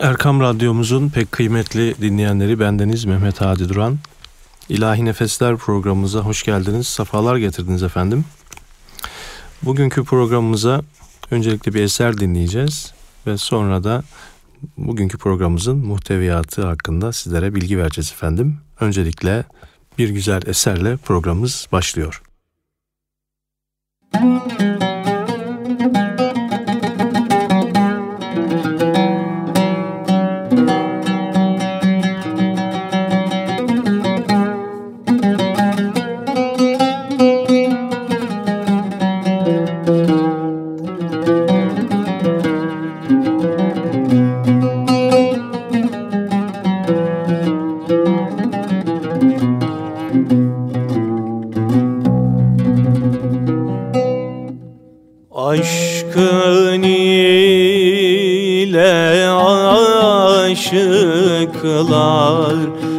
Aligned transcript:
Erkam 0.00 0.40
Radyomuzun 0.40 1.08
pek 1.08 1.32
kıymetli 1.32 1.94
dinleyenleri 2.00 2.60
bendeniz 2.60 3.04
Mehmet 3.04 3.40
Hadi 3.40 3.68
Duran. 3.68 3.98
İlahi 4.68 5.04
Nefesler 5.04 5.56
programımıza 5.56 6.20
hoş 6.20 6.42
geldiniz, 6.42 6.86
safalar 6.86 7.36
getirdiniz 7.36 7.82
efendim. 7.82 8.24
Bugünkü 9.62 10.04
programımıza 10.04 10.82
öncelikle 11.30 11.74
bir 11.74 11.82
eser 11.82 12.18
dinleyeceğiz 12.18 12.92
ve 13.26 13.38
sonra 13.38 13.84
da 13.84 14.02
bugünkü 14.78 15.18
programımızın 15.18 15.78
muhteviyatı 15.78 16.66
hakkında 16.66 17.12
sizlere 17.12 17.54
bilgi 17.54 17.78
vereceğiz 17.78 18.12
efendim. 18.12 18.58
Öncelikle 18.80 19.44
bir 19.98 20.08
güzel 20.08 20.42
eserle 20.46 20.96
programımız 20.96 21.68
başlıyor. 21.72 22.22
Müzik 24.14 24.75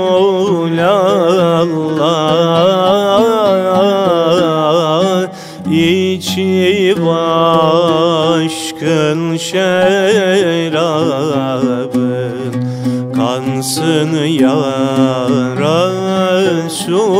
İçi 5.72 6.94
aşkın 8.42 9.36
şerabın 9.36 10.82
kansın 13.14 14.12
ya 14.26 14.56
Resulallah 15.58 17.12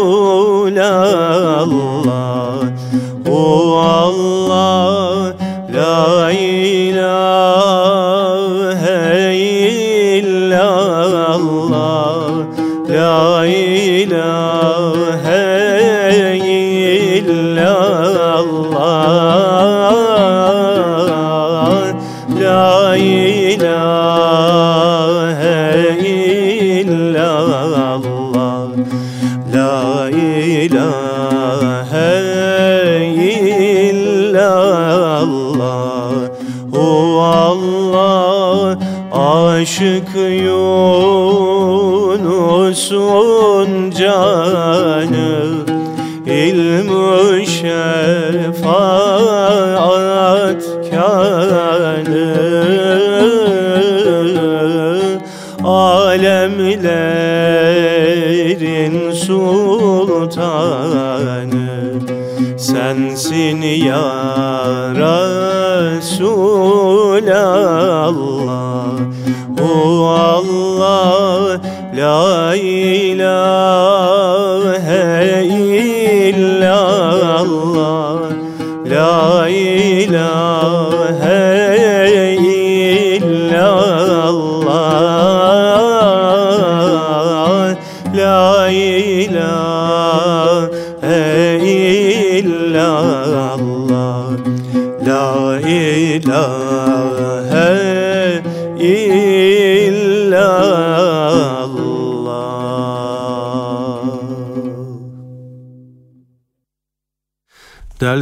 Aşık 17.63 19.62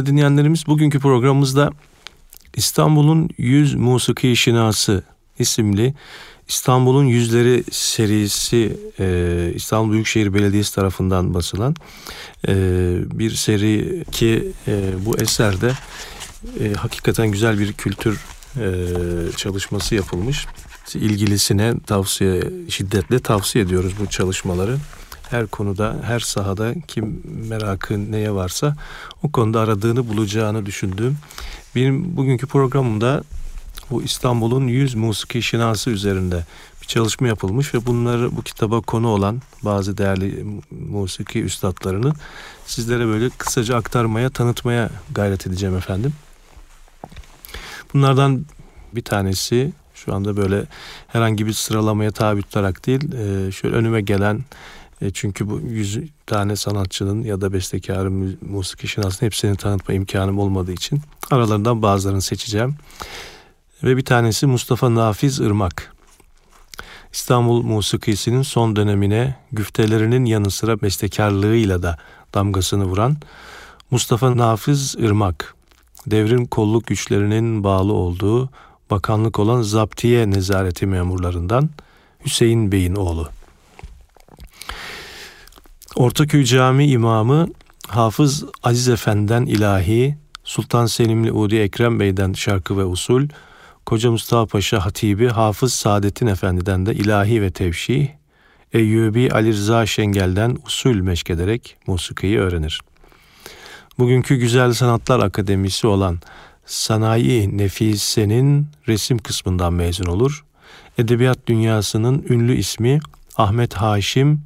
Değerli 0.01 0.11
dinleyenlerimiz 0.11 0.67
bugünkü 0.67 0.99
programımızda 0.99 1.71
İstanbul'un 2.55 3.29
Yüz 3.37 3.75
Musiki 3.75 4.35
Şinası 4.35 5.03
isimli 5.39 5.93
İstanbul'un 6.47 7.05
Yüzleri 7.05 7.63
serisi 7.71 8.77
e, 8.99 9.51
İstanbul 9.55 9.91
Büyükşehir 9.91 10.33
Belediyesi 10.33 10.75
tarafından 10.75 11.33
basılan 11.33 11.75
e, 12.47 12.53
bir 13.19 13.31
seri 13.31 14.03
ki 14.11 14.51
e, 14.67 15.05
bu 15.05 15.17
eserde 15.17 15.71
e, 16.59 16.73
hakikaten 16.73 17.27
güzel 17.31 17.59
bir 17.59 17.73
kültür 17.73 18.19
e, 18.57 18.67
çalışması 19.37 19.95
yapılmış. 19.95 20.45
İlgilisine 20.95 21.73
tavsiye 21.87 22.43
şiddetle 22.69 23.19
tavsiye 23.19 23.65
ediyoruz 23.65 23.93
bu 23.99 24.05
çalışmaları 24.05 24.77
her 25.31 25.47
konuda, 25.47 25.95
her 26.03 26.19
sahada 26.19 26.73
kim 26.87 27.21
merakı 27.49 28.11
neye 28.11 28.31
varsa 28.31 28.75
o 29.23 29.31
konuda 29.31 29.59
aradığını 29.59 30.09
bulacağını 30.09 30.65
düşündüğüm 30.65 31.17
benim 31.75 32.17
bugünkü 32.17 32.47
programımda 32.47 33.23
bu 33.89 34.03
İstanbul'un 34.03 34.67
100 34.67 34.95
musiki 34.95 35.41
şinası 35.41 35.89
üzerinde 35.89 36.45
bir 36.81 36.87
çalışma 36.87 37.27
yapılmış 37.27 37.73
ve 37.73 37.85
bunları 37.85 38.35
bu 38.35 38.41
kitaba 38.41 38.81
konu 38.81 39.07
olan 39.07 39.41
bazı 39.63 39.97
değerli 39.97 40.45
musiki 40.89 41.43
üstadlarını 41.43 42.13
sizlere 42.65 43.07
böyle 43.07 43.29
kısaca 43.29 43.75
aktarmaya, 43.75 44.29
tanıtmaya 44.29 44.89
gayret 45.11 45.47
edeceğim 45.47 45.77
efendim. 45.77 46.13
Bunlardan 47.93 48.45
bir 48.93 49.01
tanesi 49.01 49.71
şu 49.95 50.13
anda 50.13 50.37
böyle 50.37 50.65
herhangi 51.07 51.45
bir 51.45 51.53
sıralamaya 51.53 52.11
tabi 52.11 52.41
tutarak 52.41 52.87
değil, 52.87 53.11
şöyle 53.51 53.75
önüme 53.75 54.01
gelen 54.01 54.43
e, 55.01 55.11
çünkü 55.11 55.49
bu 55.49 55.59
yüz 55.59 55.99
tane 56.25 56.55
sanatçının 56.55 57.23
ya 57.23 57.41
da 57.41 57.53
bestekarın, 57.53 58.37
musiki 58.49 58.87
şinasının 58.87 59.25
hepsini 59.27 59.55
tanıtma 59.55 59.93
imkanım 59.93 60.39
olmadığı 60.39 60.71
için 60.71 61.01
aralarından 61.31 61.81
bazılarını 61.81 62.21
seçeceğim. 62.21 62.75
Ve 63.83 63.97
bir 63.97 64.05
tanesi 64.05 64.45
Mustafa 64.45 64.95
Nafiz 64.95 65.39
Irmak. 65.39 65.93
İstanbul 67.13 67.63
musikisinin 67.63 68.41
son 68.41 68.75
dönemine 68.75 69.35
güftelerinin 69.51 70.25
yanı 70.25 70.51
sıra 70.51 70.81
bestekarlığıyla 70.81 71.83
da 71.83 71.97
damgasını 72.33 72.85
vuran 72.85 73.17
Mustafa 73.91 74.37
Nafiz 74.37 74.95
Irmak, 74.95 75.55
devrin 76.07 76.45
kolluk 76.45 76.87
güçlerinin 76.87 77.63
bağlı 77.63 77.93
olduğu 77.93 78.49
bakanlık 78.91 79.39
olan 79.39 79.61
Zaptiye 79.61 80.29
Nezareti 80.29 80.85
memurlarından 80.85 81.69
Hüseyin 82.25 82.71
Bey'in 82.71 82.95
oğlu. 82.95 83.29
Ortaköy 85.95 86.43
Cami 86.43 86.85
imamı 86.85 87.47
Hafız 87.87 88.45
Aziz 88.63 88.89
Efendi'den 88.89 89.45
ilahi, 89.45 90.17
Sultan 90.43 90.85
Selimli 90.85 91.31
Udi 91.31 91.55
Ekrem 91.55 91.99
Bey'den 91.99 92.33
şarkı 92.33 92.77
ve 92.77 92.85
usul, 92.85 93.27
Koca 93.85 94.11
Mustafa 94.11 94.45
Paşa 94.45 94.85
Hatibi 94.85 95.27
Hafız 95.27 95.73
Saadettin 95.73 96.27
Efendi'den 96.27 96.85
de 96.85 96.93
ilahi 96.93 97.41
ve 97.41 97.51
tevşih, 97.51 98.07
Eyyubi 98.73 99.31
Ali 99.31 99.49
Rıza 99.49 99.85
Şengel'den 99.85 100.57
usul 100.65 100.95
meşk 100.95 101.29
ederek 101.29 101.77
musikiyi 101.87 102.39
öğrenir. 102.39 102.81
Bugünkü 103.99 104.35
Güzel 104.35 104.73
Sanatlar 104.73 105.19
Akademisi 105.19 105.87
olan 105.87 106.19
Sanayi 106.65 107.57
Nefise'nin 107.57 108.67
resim 108.87 109.17
kısmından 109.17 109.73
mezun 109.73 110.05
olur. 110.05 110.45
Edebiyat 110.97 111.47
dünyasının 111.47 112.25
ünlü 112.29 112.55
ismi 112.55 112.99
Ahmet 113.37 113.73
Haşim 113.73 114.43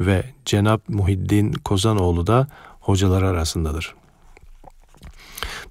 ve 0.00 0.24
Cenap 0.44 0.88
Muhiddin 0.88 1.52
Kozanoğlu 1.52 2.26
da 2.26 2.48
hocalar 2.80 3.22
arasındadır. 3.22 3.94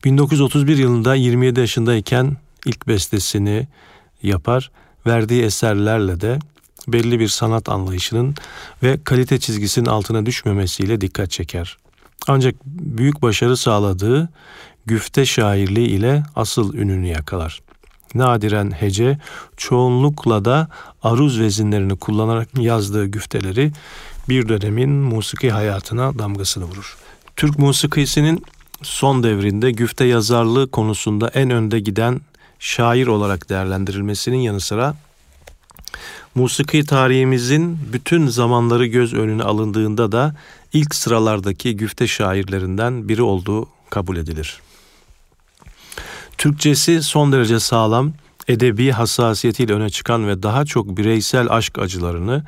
1931 0.03 0.77
yılında 0.77 1.15
27 1.15 1.59
yaşındayken 1.59 2.37
ilk 2.65 2.87
bestesini 2.87 3.67
yapar. 4.23 4.71
Verdiği 5.07 5.43
eserlerle 5.43 6.21
de 6.21 6.39
belli 6.87 7.19
bir 7.19 7.27
sanat 7.27 7.69
anlayışının 7.69 8.35
ve 8.83 9.03
kalite 9.03 9.39
çizgisinin 9.39 9.85
altına 9.85 10.25
düşmemesiyle 10.25 11.01
dikkat 11.01 11.31
çeker. 11.31 11.77
Ancak 12.27 12.55
büyük 12.65 13.21
başarı 13.21 13.57
sağladığı 13.57 14.29
güfte 14.85 15.25
şairliği 15.25 15.87
ile 15.87 16.23
asıl 16.35 16.73
ününü 16.73 17.07
yakalar. 17.07 17.61
Nadiren 18.15 18.71
hece, 18.71 19.17
çoğunlukla 19.57 20.45
da 20.45 20.67
aruz 21.03 21.39
vezinlerini 21.39 21.95
kullanarak 21.95 22.49
yazdığı 22.59 23.05
güfteleri 23.05 23.71
bir 24.29 24.49
dönemin 24.49 24.89
musiki 24.89 25.51
hayatına 25.51 26.19
damgasını 26.19 26.65
vurur. 26.65 26.97
Türk 27.35 27.59
musikisinin 27.59 28.45
son 28.81 29.23
devrinde 29.23 29.71
güfte 29.71 30.05
yazarlığı 30.05 30.71
konusunda 30.71 31.27
en 31.27 31.49
önde 31.49 31.79
giden 31.79 32.21
şair 32.59 33.07
olarak 33.07 33.49
değerlendirilmesinin 33.49 34.37
yanı 34.37 34.59
sıra 34.61 34.95
musiki 36.35 36.85
tarihimizin 36.85 37.79
bütün 37.93 38.27
zamanları 38.27 38.85
göz 38.85 39.13
önüne 39.13 39.43
alındığında 39.43 40.11
da 40.11 40.35
ilk 40.73 40.95
sıralardaki 40.95 41.77
güfte 41.77 42.07
şairlerinden 42.07 43.09
biri 43.09 43.21
olduğu 43.21 43.67
kabul 43.89 44.17
edilir. 44.17 44.61
Türkçesi 46.37 47.03
son 47.03 47.31
derece 47.31 47.59
sağlam, 47.59 48.13
edebi 48.47 48.91
hassasiyetiyle 48.91 49.73
öne 49.73 49.89
çıkan 49.89 50.27
ve 50.27 50.43
daha 50.43 50.65
çok 50.65 50.97
bireysel 50.97 51.47
aşk 51.49 51.79
acılarını, 51.79 52.43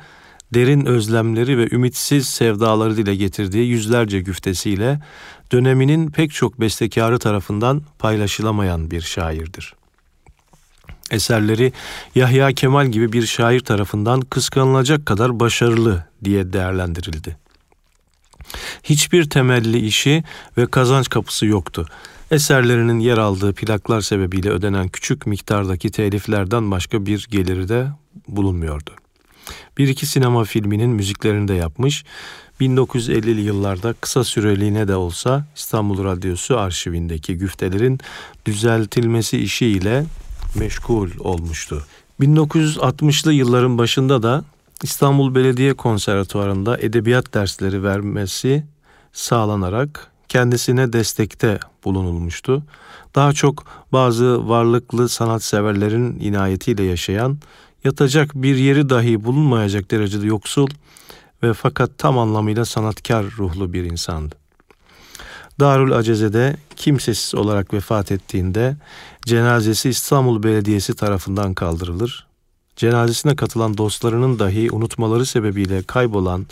derin 0.54 0.86
özlemleri 0.86 1.58
ve 1.58 1.68
ümitsiz 1.72 2.28
sevdaları 2.28 2.96
dile 2.96 3.16
getirdiği 3.16 3.66
yüzlerce 3.68 4.20
güftesiyle 4.20 5.00
döneminin 5.52 6.10
pek 6.10 6.32
çok 6.32 6.60
bestekarı 6.60 7.18
tarafından 7.18 7.82
paylaşılamayan 7.98 8.90
bir 8.90 9.00
şairdir. 9.00 9.74
Eserleri 11.10 11.72
Yahya 12.14 12.52
Kemal 12.52 12.86
gibi 12.86 13.12
bir 13.12 13.26
şair 13.26 13.60
tarafından 13.60 14.20
kıskanılacak 14.20 15.06
kadar 15.06 15.40
başarılı 15.40 16.04
diye 16.24 16.52
değerlendirildi. 16.52 17.36
Hiçbir 18.82 19.30
temelli 19.30 19.78
işi 19.86 20.24
ve 20.58 20.66
kazanç 20.66 21.08
kapısı 21.08 21.46
yoktu. 21.46 21.86
Eserlerinin 22.30 22.98
yer 22.98 23.18
aldığı 23.18 23.52
plaklar 23.52 24.00
sebebiyle 24.00 24.50
ödenen 24.50 24.88
küçük 24.88 25.26
miktardaki 25.26 25.90
teliflerden 25.90 26.70
başka 26.70 27.06
bir 27.06 27.26
geliri 27.30 27.68
de 27.68 27.88
bulunmuyordu. 28.28 28.90
Bir 29.78 29.88
iki 29.88 30.06
sinema 30.06 30.44
filminin 30.44 30.90
müziklerini 30.90 31.48
de 31.48 31.54
yapmış. 31.54 32.04
1950'li 32.60 33.40
yıllarda 33.40 33.92
kısa 33.92 34.24
süreliğine 34.24 34.88
de 34.88 34.96
olsa 34.96 35.46
İstanbul 35.56 36.04
Radyosu 36.04 36.58
arşivindeki 36.58 37.38
güftelerin 37.38 37.98
düzeltilmesi 38.46 39.38
işiyle 39.38 40.04
meşgul 40.54 41.10
olmuştu. 41.18 41.84
1960'lı 42.20 43.32
yılların 43.32 43.78
başında 43.78 44.22
da 44.22 44.44
İstanbul 44.82 45.34
Belediye 45.34 45.74
Konservatuvarı'nda 45.74 46.78
edebiyat 46.78 47.34
dersleri 47.34 47.82
vermesi 47.82 48.64
sağlanarak 49.12 50.10
kendisine 50.28 50.92
destekte 50.92 51.58
bulunulmuştu. 51.84 52.62
Daha 53.14 53.32
çok 53.32 53.64
bazı 53.92 54.48
varlıklı 54.48 55.08
sanatseverlerin 55.08 56.20
inayetiyle 56.20 56.82
yaşayan, 56.82 57.38
yatacak 57.84 58.34
bir 58.34 58.56
yeri 58.56 58.88
dahi 58.88 59.24
bulunmayacak 59.24 59.90
derecede 59.90 60.26
yoksul 60.26 60.68
ve 61.42 61.54
fakat 61.54 61.90
tam 61.98 62.18
anlamıyla 62.18 62.64
sanatkar 62.64 63.24
ruhlu 63.24 63.72
bir 63.72 63.84
insandı. 63.84 64.34
Darül 65.60 65.92
Aceze'de 65.92 66.56
kimsesiz 66.76 67.34
olarak 67.34 67.74
vefat 67.74 68.12
ettiğinde 68.12 68.76
cenazesi 69.26 69.88
İstanbul 69.88 70.42
Belediyesi 70.42 70.94
tarafından 70.96 71.54
kaldırılır. 71.54 72.26
Cenazesine 72.76 73.36
katılan 73.36 73.78
dostlarının 73.78 74.38
dahi 74.38 74.70
unutmaları 74.70 75.26
sebebiyle 75.26 75.82
kaybolan 75.82 76.46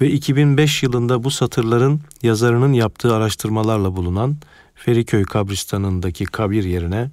ve 0.00 0.10
2005 0.10 0.82
yılında 0.82 1.24
bu 1.24 1.30
satırların 1.30 2.00
yazarının 2.22 2.72
yaptığı 2.72 3.14
araştırmalarla 3.14 3.96
bulunan 3.96 4.36
Feriköy 4.74 5.24
kabristanındaki 5.24 6.24
kabir 6.24 6.64
yerine 6.64 7.10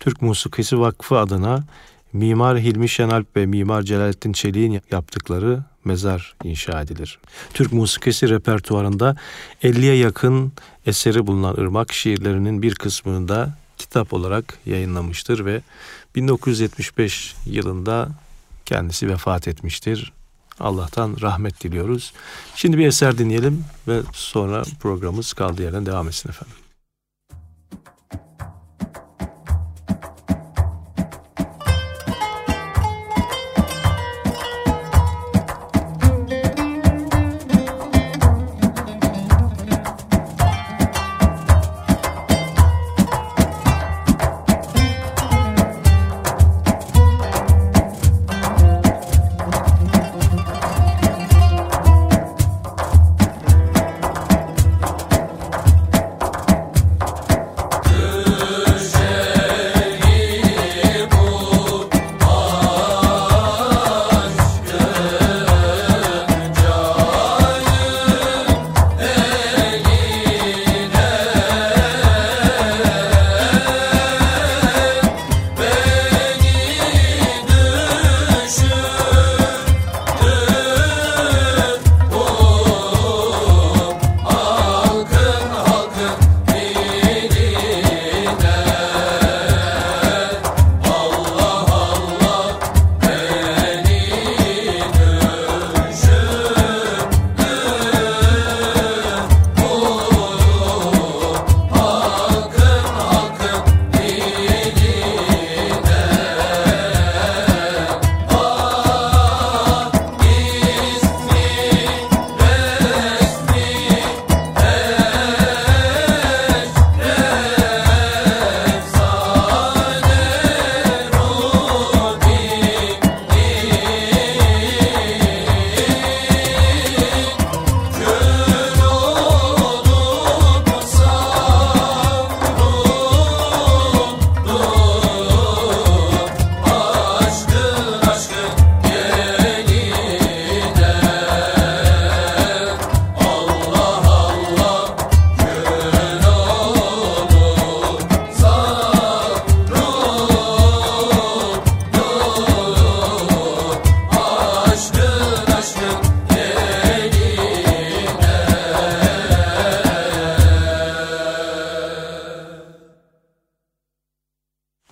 Türk 0.00 0.22
Musikisi 0.22 0.80
Vakfı 0.80 1.18
adına 1.18 1.64
Mimar 2.14 2.58
Hilmi 2.58 2.88
Şenalp 2.88 3.36
ve 3.36 3.46
Mimar 3.46 3.82
Celalettin 3.82 4.32
Çelik'in 4.32 4.80
yaptıkları 4.90 5.64
mezar 5.84 6.34
inşa 6.44 6.80
edilir. 6.80 7.18
Türk 7.54 7.72
musikisi 7.72 8.28
repertuarında 8.28 9.16
50'ye 9.62 9.96
yakın 9.96 10.52
eseri 10.86 11.26
bulunan 11.26 11.56
Irmak 11.56 11.92
şiirlerinin 11.92 12.62
bir 12.62 12.74
kısmını 12.74 13.28
da 13.28 13.54
kitap 13.78 14.12
olarak 14.12 14.58
yayınlamıştır 14.66 15.44
ve 15.44 15.60
1975 16.14 17.34
yılında 17.46 18.08
kendisi 18.66 19.08
vefat 19.08 19.48
etmiştir. 19.48 20.12
Allah'tan 20.60 21.16
rahmet 21.20 21.64
diliyoruz. 21.64 22.12
Şimdi 22.54 22.78
bir 22.78 22.86
eser 22.86 23.18
dinleyelim 23.18 23.64
ve 23.88 24.00
sonra 24.12 24.62
programımız 24.80 25.32
kaldığı 25.32 25.62
yerden 25.62 25.86
devam 25.86 26.08
etsin 26.08 26.28
efendim. 26.28 26.63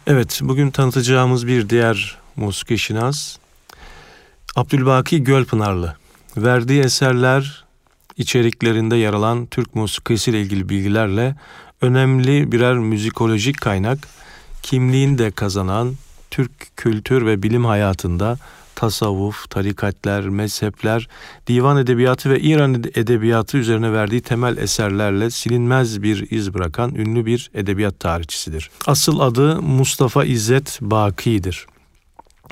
Evet, 0.07 0.41
bugün 0.43 0.71
tanıtacağımız 0.71 1.47
bir 1.47 1.69
diğer 1.69 2.19
musiki 2.37 2.79
şinas 2.79 3.37
Abdülbaki 4.57 5.25
Gölpınarlı. 5.25 5.97
Verdiği 6.37 6.83
eserler 6.83 7.65
içeriklerinde 8.17 8.97
yer 8.97 9.13
alan 9.13 9.47
Türk 9.47 9.75
musikisi 9.75 10.31
ile 10.31 10.41
ilgili 10.41 10.69
bilgilerle 10.69 11.37
önemli 11.81 12.53
birer 12.53 12.75
müzikolojik 12.75 13.61
kaynak, 13.61 13.99
kimliğini 14.63 15.19
de 15.19 15.31
kazanan 15.31 15.95
Türk 16.31 16.77
kültür 16.77 17.27
ve 17.27 17.43
bilim 17.43 17.65
hayatında 17.65 18.39
tasavvuf, 18.83 19.51
tarikatler, 19.51 20.29
mezhepler, 20.29 21.09
divan 21.47 21.77
edebiyatı 21.77 22.31
ve 22.31 22.41
İran 22.41 22.75
edebiyatı 22.75 23.59
üzerine 23.59 23.93
verdiği 23.93 24.21
temel 24.21 24.57
eserlerle 24.57 25.31
silinmez 25.31 26.03
bir 26.03 26.31
iz 26.31 26.55
bırakan 26.55 26.95
ünlü 26.95 27.27
bir 27.27 27.51
edebiyat 27.55 28.01
tarihçisidir. 28.01 28.71
Asıl 28.87 29.21
adı 29.21 29.63
Mustafa 29.63 30.25
İzzet 30.25 30.79
Baki'dir. 30.81 31.67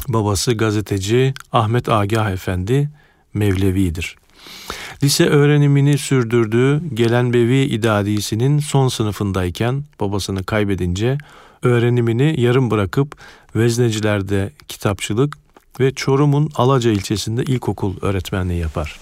Babası 0.08 0.52
gazeteci 0.52 1.34
Ahmet 1.52 1.88
Agah 1.88 2.30
Efendi 2.30 2.90
Mevlevi'dir. 3.34 4.16
Lise 5.02 5.26
öğrenimini 5.26 5.99
sürdürdüğü 5.99 6.82
Gelenbevi 6.94 7.58
İdadisi'nin 7.58 8.58
son 8.58 8.88
sınıfındayken 8.88 9.84
babasını 10.00 10.44
kaybedince 10.44 11.18
öğrenimini 11.62 12.40
yarım 12.40 12.70
bırakıp 12.70 13.16
veznecilerde 13.56 14.50
kitapçılık 14.68 15.50
ve 15.80 15.94
Çorum'un 15.94 16.50
Alaca 16.54 16.90
ilçesinde 16.90 17.42
ilkokul 17.42 17.94
öğretmenliği 18.02 18.60
yapar. 18.60 18.99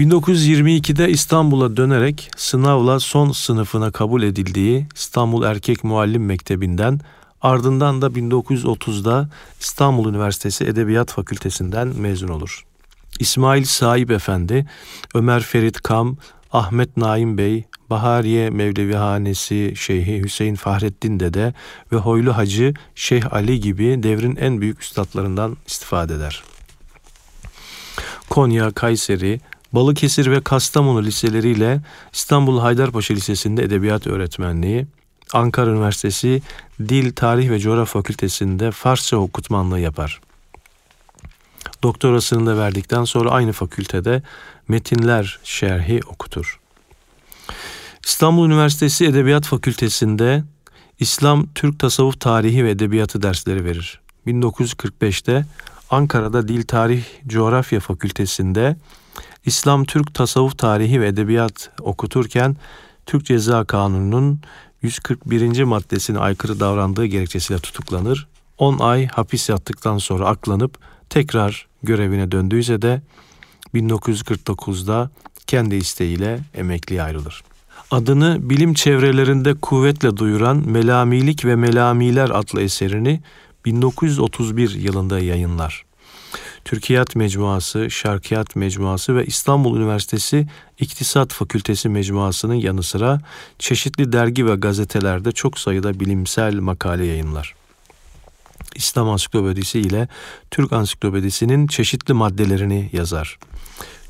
1922'de 0.00 1.10
İstanbul'a 1.10 1.76
dönerek 1.76 2.30
sınavla 2.36 3.00
son 3.00 3.32
sınıfına 3.32 3.90
kabul 3.90 4.22
edildiği 4.22 4.86
İstanbul 4.94 5.42
Erkek 5.42 5.84
Muallim 5.84 6.26
Mektebi'nden 6.26 7.00
ardından 7.42 8.02
da 8.02 8.06
1930'da 8.06 9.30
İstanbul 9.60 10.10
Üniversitesi 10.10 10.64
Edebiyat 10.64 11.10
Fakültesinden 11.10 11.88
mezun 11.88 12.28
olur. 12.28 12.64
İsmail 13.18 13.64
Saip 13.64 14.10
Efendi, 14.10 14.66
Ömer 15.14 15.42
Ferit 15.42 15.80
Kam, 15.80 16.16
Ahmet 16.52 16.96
Naim 16.96 17.38
Bey, 17.38 17.64
Bahariye 17.90 18.50
Mevlevihanesi 18.50 19.72
Şeyhi 19.76 20.22
Hüseyin 20.22 20.54
Fahrettin 20.54 21.20
Dede 21.20 21.54
ve 21.92 21.96
Hoylu 21.96 22.36
Hacı 22.36 22.74
Şeyh 22.94 23.32
Ali 23.32 23.60
gibi 23.60 24.02
devrin 24.02 24.36
en 24.36 24.60
büyük 24.60 24.82
üstadlarından 24.82 25.56
istifade 25.66 26.14
eder. 26.14 26.42
Konya, 28.28 28.70
Kayseri, 28.70 29.40
Balıkesir 29.72 30.30
ve 30.30 30.40
Kastamonu 30.40 31.02
liseleriyle 31.02 31.80
İstanbul 32.12 32.60
Haydarpaşa 32.60 33.14
Lisesi'nde 33.14 33.62
edebiyat 33.62 34.06
öğretmenliği, 34.06 34.86
Ankara 35.32 35.70
Üniversitesi 35.70 36.42
Dil, 36.88 37.12
Tarih 37.12 37.50
ve 37.50 37.58
Coğrafya 37.58 37.84
Fakültesi'nde 37.84 38.70
Farsça 38.70 39.16
okutmanlığı 39.16 39.80
yapar. 39.80 40.20
Doktorasını 41.82 42.46
da 42.46 42.58
verdikten 42.58 43.04
sonra 43.04 43.30
aynı 43.30 43.52
fakültede 43.52 44.22
metinler 44.70 45.38
şerhi 45.44 46.00
okutur. 46.06 46.60
İstanbul 48.04 48.46
Üniversitesi 48.46 49.04
Edebiyat 49.04 49.46
Fakültesi'nde 49.46 50.44
İslam 50.98 51.46
Türk 51.54 51.78
Tasavvuf 51.78 52.20
Tarihi 52.20 52.64
ve 52.64 52.70
Edebiyatı 52.70 53.22
dersleri 53.22 53.64
verir. 53.64 54.00
1945'te 54.26 55.46
Ankara'da 55.90 56.48
Dil 56.48 56.62
Tarih 56.62 57.04
Coğrafya 57.26 57.80
Fakültesi'nde 57.80 58.76
İslam 59.46 59.84
Türk 59.84 60.14
Tasavvuf 60.14 60.58
Tarihi 60.58 61.00
ve 61.00 61.08
Edebiyat 61.08 61.70
okuturken 61.80 62.56
Türk 63.06 63.26
Ceza 63.26 63.64
Kanunu'nun 63.64 64.40
141. 64.82 65.62
maddesine 65.62 66.18
aykırı 66.18 66.60
davrandığı 66.60 67.06
gerekçesiyle 67.06 67.60
tutuklanır. 67.60 68.28
10 68.58 68.78
ay 68.78 69.06
hapis 69.06 69.48
yattıktan 69.48 69.98
sonra 69.98 70.26
aklanıp 70.26 70.78
tekrar 71.10 71.66
görevine 71.82 72.32
döndüyse 72.32 72.82
de 72.82 73.02
1949'da 73.74 75.10
kendi 75.46 75.74
isteğiyle 75.74 76.40
emekliye 76.54 77.02
ayrılır. 77.02 77.42
Adını 77.90 78.38
bilim 78.50 78.74
çevrelerinde 78.74 79.54
kuvvetle 79.54 80.16
duyuran 80.16 80.68
Melamilik 80.70 81.44
ve 81.44 81.56
Melamiler 81.56 82.30
adlı 82.30 82.62
eserini 82.62 83.20
1931 83.64 84.74
yılında 84.74 85.20
yayınlar. 85.20 85.84
Türkiyat 86.64 87.16
Mecmuası, 87.16 87.90
Şarkiyat 87.90 88.56
Mecmuası 88.56 89.16
ve 89.16 89.26
İstanbul 89.26 89.76
Üniversitesi 89.76 90.46
İktisat 90.80 91.32
Fakültesi 91.32 91.88
Mecmuası'nın 91.88 92.54
yanı 92.54 92.82
sıra 92.82 93.20
çeşitli 93.58 94.12
dergi 94.12 94.46
ve 94.46 94.54
gazetelerde 94.54 95.32
çok 95.32 95.58
sayıda 95.58 96.00
bilimsel 96.00 96.54
makale 96.54 97.06
yayınlar. 97.06 97.54
İslam 98.74 99.08
Ansiklopedisi 99.08 99.80
ile 99.80 100.08
Türk 100.50 100.72
Ansiklopedisi'nin 100.72 101.66
çeşitli 101.66 102.14
maddelerini 102.14 102.90
yazar. 102.92 103.38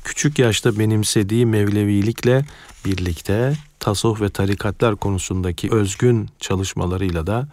Küçük 0.03 0.39
yaşta 0.39 0.79
benimsediği 0.79 1.45
Mevlevilikle 1.45 2.45
birlikte 2.85 3.53
tasavvuf 3.79 4.21
ve 4.21 4.29
tarikatlar 4.29 4.95
konusundaki 4.95 5.71
özgün 5.71 6.29
çalışmalarıyla 6.39 7.27
da 7.27 7.47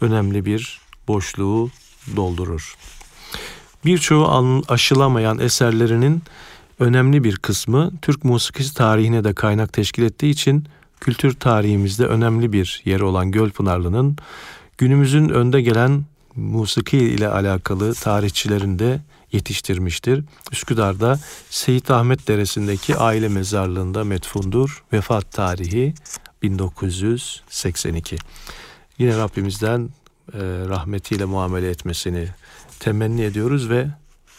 önemli 0.00 0.44
bir 0.44 0.80
boşluğu 1.08 1.70
doldurur. 2.16 2.74
Birçoğu 3.84 4.62
aşılamayan 4.68 5.38
eserlerinin 5.38 6.22
önemli 6.78 7.24
bir 7.24 7.36
kısmı 7.36 7.92
Türk 8.02 8.24
musikisi 8.24 8.74
tarihine 8.74 9.24
de 9.24 9.32
kaynak 9.32 9.72
teşkil 9.72 10.02
ettiği 10.02 10.30
için 10.30 10.66
kültür 11.00 11.34
tarihimizde 11.34 12.06
önemli 12.06 12.52
bir 12.52 12.82
yeri 12.84 13.04
olan 13.04 13.30
Gölpınarlı'nın 13.30 14.16
günümüzün 14.78 15.28
önde 15.28 15.62
gelen 15.62 16.04
musiki 16.36 16.98
ile 16.98 17.28
alakalı 17.28 17.94
tarihçilerin 17.94 18.78
de 18.78 19.00
yetiştirmiştir. 19.32 20.24
Üsküdar'da 20.52 21.18
Seyit 21.50 21.90
Ahmet 21.90 22.28
Deresi'ndeki 22.28 22.96
aile 22.96 23.28
mezarlığında 23.28 24.04
metfundur. 24.04 24.84
Vefat 24.92 25.32
tarihi 25.32 25.94
1982. 26.42 28.16
Yine 28.98 29.18
Rabbimizden 29.18 29.90
e, 30.32 30.38
rahmetiyle 30.68 31.24
muamele 31.24 31.70
etmesini 31.70 32.28
temenni 32.80 33.22
ediyoruz 33.22 33.70
ve 33.70 33.86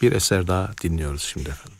bir 0.01 0.11
eser 0.11 0.47
daha 0.47 0.71
dinliyoruz 0.83 1.23
şimdi 1.23 1.49
efendim. 1.49 1.77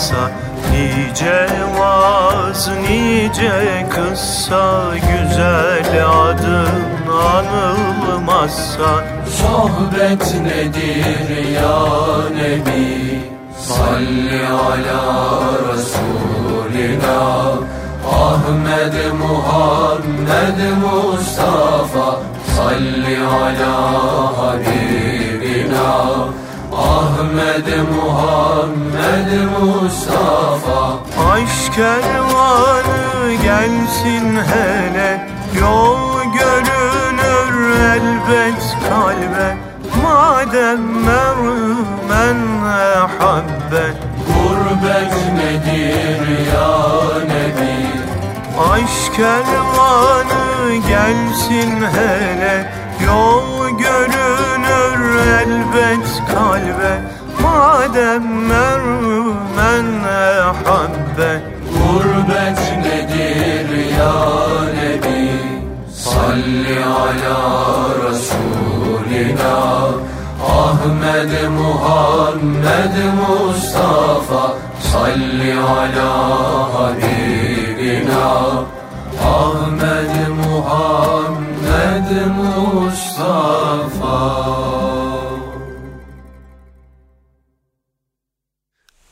Basa 0.00 0.30
Nice 0.72 1.48
vaz, 1.78 2.68
nice 2.68 3.86
kıssa 3.90 4.94
Güzel 4.94 6.06
adın 6.06 7.08
anılmazsa. 7.12 9.04
Sohbet 9.40 10.34
nedir 10.42 11.52
ya 11.54 11.78
Nebi? 12.36 13.20
Salli 13.58 14.46
ala 14.46 15.02
Resulina 15.72 17.20
Ahmed 18.10 18.94
Muhammed 19.20 20.58
Mustafa. 20.82 22.20
Salli 22.56 23.18
ala 23.20 23.74
Habibina 24.38 26.29
Ahmed 27.30 27.66
Muhammed 27.94 29.30
Mustafa. 29.60 30.98
Aşk 31.32 31.74
kervanı 31.74 33.34
gelsin 33.42 34.36
hele 34.36 35.28
Yol 35.60 36.22
görünür 36.22 37.80
elbet 37.80 38.76
kalbe. 38.88 39.56
Madem 40.02 40.80
mermen 40.80 42.38
ehabbe 42.96 43.86
Gurbet 44.26 45.14
nedir 45.34 46.28
ya 46.54 46.78
Nebi? 47.24 47.86
Aşk 48.72 49.14
kervanı 49.16 50.76
gelsin 50.88 51.82
hele 51.94 52.72
Yol 53.06 53.68
görünür 53.78 55.20
elbet 55.40 56.22
kalbe 56.34 57.19
Madem 57.90 58.22
mermen 58.48 59.88
ehabbe 60.04 61.32
Gurbet 61.74 62.60
nedir 62.82 63.68
ya 63.98 64.16
Nebi? 64.76 65.26
Salli 65.92 66.78
ala 66.84 67.40
Resulina 68.02 69.58
Ahmed 70.40 71.32
Muhammed 71.58 72.94
Mustafa. 73.18 74.44
Salli 74.90 75.52
ala 75.52 76.12
Habibina. 76.74 78.28
Ahmed 79.18 80.12
Muhammed 80.40 82.08
Mustafa 82.38 84.20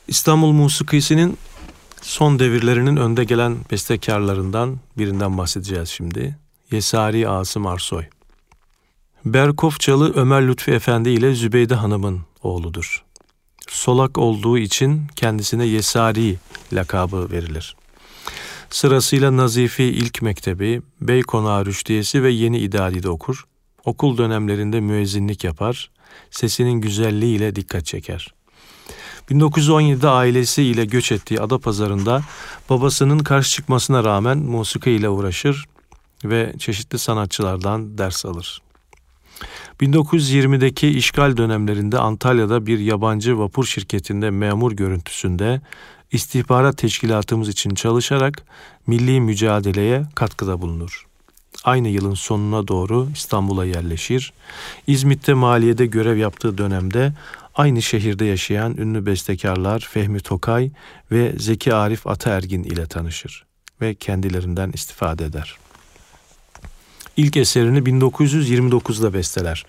İstanbul 0.09 0.51
musikisinin 0.51 1.37
son 2.01 2.39
devirlerinin 2.39 2.97
önde 2.97 3.23
gelen 3.23 3.57
bestekarlarından 3.71 4.79
birinden 4.97 5.37
bahsedeceğiz 5.37 5.89
şimdi. 5.89 6.37
Yesari 6.71 7.29
Asım 7.29 7.67
Arsoy. 7.67 8.03
Berkofçalı 9.25 10.13
Ömer 10.13 10.47
Lütfi 10.47 10.71
Efendi 10.71 11.09
ile 11.09 11.35
Zübeyde 11.35 11.75
Hanım'ın 11.75 12.21
oğludur. 12.43 13.03
Solak 13.67 14.17
olduğu 14.17 14.57
için 14.57 15.07
kendisine 15.15 15.65
Yesari 15.65 16.37
lakabı 16.73 17.31
verilir. 17.31 17.75
Sırasıyla 18.69 19.37
Nazifi 19.37 19.83
İlk 19.83 20.21
Mektebi, 20.21 20.81
Beykonağı 21.01 21.65
Rüştiyesi 21.65 22.23
ve 22.23 22.31
Yeni 22.31 22.59
İdari'de 22.59 23.09
okur. 23.09 23.45
Okul 23.85 24.17
dönemlerinde 24.17 24.79
müezzinlik 24.79 25.43
yapar, 25.43 25.91
sesinin 26.31 26.81
güzelliğiyle 26.81 27.55
dikkat 27.55 27.85
çeker. 27.85 28.38
1917'de 29.31 30.07
ailesiyle 30.07 30.85
göç 30.85 31.11
ettiği 31.11 31.41
Adapazarı'nda 31.41 32.21
babasının 32.69 33.19
karşı 33.19 33.51
çıkmasına 33.51 34.03
rağmen 34.03 34.37
musiki 34.37 34.91
ile 34.91 35.09
uğraşır 35.09 35.65
ve 36.23 36.53
çeşitli 36.59 36.99
sanatçılardan 36.99 37.97
ders 37.97 38.25
alır. 38.25 38.61
1920'deki 39.81 40.87
işgal 40.87 41.37
dönemlerinde 41.37 41.99
Antalya'da 41.99 42.65
bir 42.65 42.79
yabancı 42.79 43.39
vapur 43.39 43.65
şirketinde 43.65 44.29
memur 44.29 44.71
görüntüsünde 44.71 45.61
istihbarat 46.11 46.77
teşkilatımız 46.77 47.49
için 47.49 47.75
çalışarak 47.75 48.43
milli 48.87 49.21
mücadeleye 49.21 50.03
katkıda 50.15 50.61
bulunur. 50.61 51.05
Aynı 51.63 51.87
yılın 51.87 52.13
sonuna 52.13 52.67
doğru 52.67 53.07
İstanbul'a 53.13 53.65
yerleşir. 53.65 54.33
İzmit'te 54.87 55.33
maliyede 55.33 55.85
görev 55.85 56.17
yaptığı 56.17 56.57
dönemde 56.57 57.13
aynı 57.59 57.81
şehirde 57.81 58.25
yaşayan 58.25 58.77
ünlü 58.77 59.05
bestekarlar 59.05 59.79
Fehmi 59.79 60.19
Tokay 60.19 60.71
ve 61.11 61.33
Zeki 61.37 61.73
Arif 61.73 62.07
Ataergin 62.07 62.63
ile 62.63 62.85
tanışır 62.85 63.45
ve 63.81 63.95
kendilerinden 63.95 64.71
istifade 64.71 65.25
eder. 65.25 65.57
İlk 67.17 67.37
eserini 67.37 67.79
1929'da 67.79 69.13
besteler. 69.13 69.65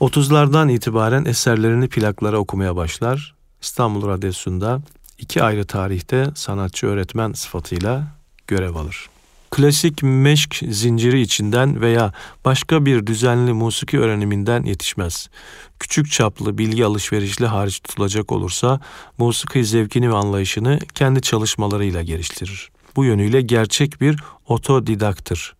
30'lardan 0.00 0.72
itibaren 0.72 1.24
eserlerini 1.24 1.88
plaklara 1.88 2.38
okumaya 2.38 2.76
başlar. 2.76 3.34
İstanbul 3.62 4.08
Radyosu'nda 4.08 4.80
iki 5.18 5.42
ayrı 5.42 5.66
tarihte 5.66 6.26
sanatçı 6.34 6.86
öğretmen 6.86 7.32
sıfatıyla 7.32 8.06
görev 8.46 8.74
alır. 8.74 9.09
Klasik 9.50 10.02
meşk 10.02 10.62
zinciri 10.70 11.20
içinden 11.20 11.80
veya 11.80 12.12
başka 12.44 12.86
bir 12.86 13.06
düzenli 13.06 13.52
musiki 13.52 14.00
öğreniminden 14.00 14.62
yetişmez. 14.62 15.30
Küçük 15.78 16.10
çaplı 16.10 16.58
bilgi 16.58 16.84
alışverişli 16.84 17.46
hariç 17.46 17.80
tutulacak 17.80 18.32
olursa 18.32 18.80
musiki 19.18 19.64
zevkini 19.64 20.10
ve 20.10 20.14
anlayışını 20.14 20.78
kendi 20.94 21.20
çalışmalarıyla 21.20 22.02
geliştirir. 22.02 22.70
Bu 22.96 23.04
yönüyle 23.04 23.40
gerçek 23.40 24.00
bir 24.00 24.22
otodidaktır. 24.46 25.54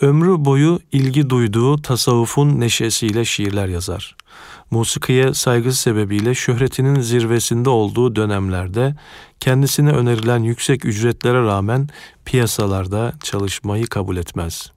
Ömrü 0.00 0.44
boyu 0.44 0.80
ilgi 0.92 1.30
duyduğu 1.30 1.82
tasavvufun 1.82 2.60
neşesiyle 2.60 3.24
şiirler 3.24 3.68
yazar. 3.68 4.16
Musikiye 4.74 5.34
saygısı 5.34 5.80
sebebiyle 5.80 6.34
şöhretinin 6.34 7.00
zirvesinde 7.00 7.70
olduğu 7.70 8.16
dönemlerde 8.16 8.94
kendisine 9.40 9.90
önerilen 9.90 10.42
yüksek 10.42 10.84
ücretlere 10.84 11.42
rağmen 11.42 11.88
piyasalarda 12.24 13.12
çalışmayı 13.22 13.86
kabul 13.86 14.16
etmez. 14.16 14.72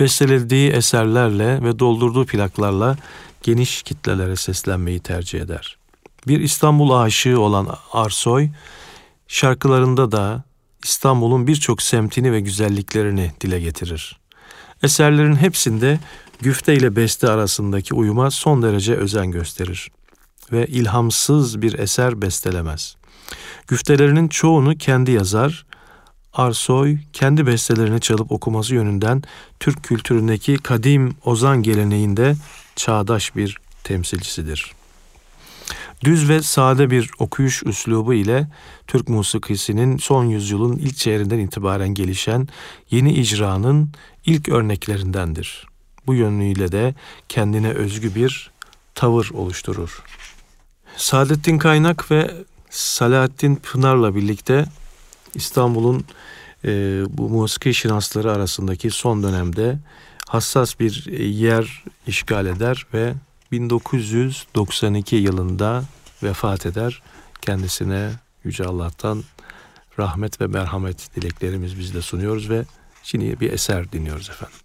Bestelediği 0.00 0.70
eserlerle 0.70 1.62
ve 1.62 1.78
doldurduğu 1.78 2.26
plaklarla 2.26 2.96
geniş 3.42 3.82
kitlelere 3.82 4.36
seslenmeyi 4.36 5.00
tercih 5.00 5.40
eder. 5.40 5.76
Bir 6.28 6.40
İstanbul 6.40 6.90
aşığı 6.90 7.40
olan 7.40 7.68
Arsoy, 7.92 8.48
şarkılarında 9.28 10.12
da 10.12 10.44
İstanbul'un 10.84 11.46
birçok 11.46 11.82
semtini 11.82 12.32
ve 12.32 12.40
güzelliklerini 12.40 13.32
dile 13.40 13.60
getirir. 13.60 14.20
Eserlerin 14.82 15.36
hepsinde 15.36 15.98
güfte 16.44 16.74
ile 16.74 16.96
beste 16.96 17.28
arasındaki 17.28 17.94
uyuma 17.94 18.30
son 18.30 18.62
derece 18.62 18.94
özen 18.94 19.30
gösterir 19.30 19.90
ve 20.52 20.66
ilhamsız 20.66 21.62
bir 21.62 21.78
eser 21.78 22.22
bestelemez. 22.22 22.96
Güftelerinin 23.68 24.28
çoğunu 24.28 24.78
kendi 24.78 25.10
yazar, 25.10 25.66
Arsoy 26.32 26.98
kendi 27.12 27.46
bestelerini 27.46 28.00
çalıp 28.00 28.32
okuması 28.32 28.74
yönünden 28.74 29.22
Türk 29.60 29.84
kültüründeki 29.84 30.56
kadim 30.56 31.16
ozan 31.24 31.62
geleneğinde 31.62 32.36
çağdaş 32.76 33.36
bir 33.36 33.58
temsilcisidir. 33.84 34.72
Düz 36.04 36.28
ve 36.28 36.42
sade 36.42 36.90
bir 36.90 37.10
okuyuş 37.18 37.62
üslubu 37.66 38.14
ile 38.14 38.48
Türk 38.86 39.08
musikisinin 39.08 39.98
son 39.98 40.24
yüzyılın 40.24 40.76
ilk 40.76 40.96
çeyreğinden 40.96 41.38
itibaren 41.38 41.88
gelişen 41.88 42.48
yeni 42.90 43.12
icranın 43.12 43.90
ilk 44.26 44.48
örneklerindendir. 44.48 45.73
Bu 46.06 46.14
yönüyle 46.14 46.72
de 46.72 46.94
kendine 47.28 47.70
özgü 47.70 48.14
bir 48.14 48.50
tavır 48.94 49.30
oluşturur. 49.34 50.02
Saadettin 50.96 51.58
Kaynak 51.58 52.10
ve 52.10 52.30
Salahattin 52.70 53.56
Pınar'la 53.56 54.14
birlikte 54.14 54.66
İstanbul'un 55.34 56.04
e, 56.64 57.02
bu 57.08 57.28
musiki 57.28 57.74
şinasları 57.74 58.32
arasındaki 58.32 58.90
son 58.90 59.22
dönemde 59.22 59.78
hassas 60.28 60.80
bir 60.80 61.06
e, 61.08 61.24
yer 61.24 61.84
işgal 62.06 62.46
eder 62.46 62.86
ve 62.94 63.14
1992 63.52 65.16
yılında 65.16 65.84
vefat 66.22 66.66
eder. 66.66 67.02
Kendisine 67.42 68.10
Yüce 68.44 68.64
Allah'tan 68.64 69.24
rahmet 69.98 70.40
ve 70.40 70.46
merhamet 70.46 71.16
dileklerimiz 71.16 71.78
biz 71.78 71.94
de 71.94 72.02
sunuyoruz 72.02 72.50
ve 72.50 72.64
şimdi 73.02 73.40
bir 73.40 73.52
eser 73.52 73.92
dinliyoruz 73.92 74.30
efendim. 74.30 74.63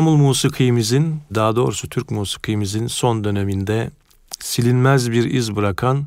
İstanbul 0.00 0.16
musikimizin, 0.16 1.20
daha 1.34 1.56
doğrusu 1.56 1.88
Türk 1.88 2.10
musikimizin 2.10 2.86
son 2.86 3.24
döneminde 3.24 3.90
silinmez 4.38 5.10
bir 5.10 5.24
iz 5.24 5.56
bırakan 5.56 6.06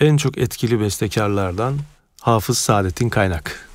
en 0.00 0.16
çok 0.16 0.38
etkili 0.38 0.80
bestekarlardan 0.80 1.74
Hafız 2.20 2.58
Saadet'in 2.58 3.08
kaynak. 3.08 3.68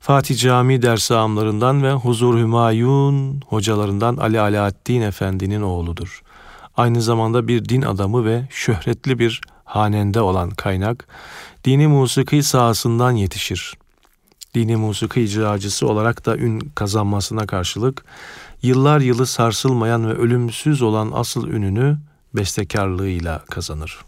Fatih 0.00 0.38
Cami 0.38 0.82
ders 0.82 1.10
ağamlarından 1.10 1.82
ve 1.82 1.92
Huzur 1.92 2.38
Hümayun 2.38 3.40
hocalarından 3.46 4.16
Ali 4.16 4.40
Alaaddin 4.40 5.00
Efendi'nin 5.00 5.62
oğludur. 5.62 6.22
Aynı 6.76 7.02
zamanda 7.02 7.48
bir 7.48 7.64
din 7.64 7.82
adamı 7.82 8.24
ve 8.24 8.48
şöhretli 8.50 9.18
bir 9.18 9.40
hanende 9.64 10.20
olan 10.20 10.50
kaynak, 10.50 11.08
dini 11.64 11.86
musiki 11.86 12.42
sahasından 12.42 13.12
yetişir. 13.12 13.74
Dini 14.54 14.76
musiki 14.76 15.20
icracısı 15.20 15.88
olarak 15.88 16.26
da 16.26 16.36
ün 16.36 16.58
kazanmasına 16.74 17.46
karşılık, 17.46 18.04
yıllar 18.62 19.00
yılı 19.00 19.26
sarsılmayan 19.26 20.08
ve 20.08 20.12
ölümsüz 20.12 20.82
olan 20.82 21.10
asıl 21.14 21.48
ününü 21.48 21.98
bestekarlığıyla 22.34 23.44
kazanır. 23.50 23.98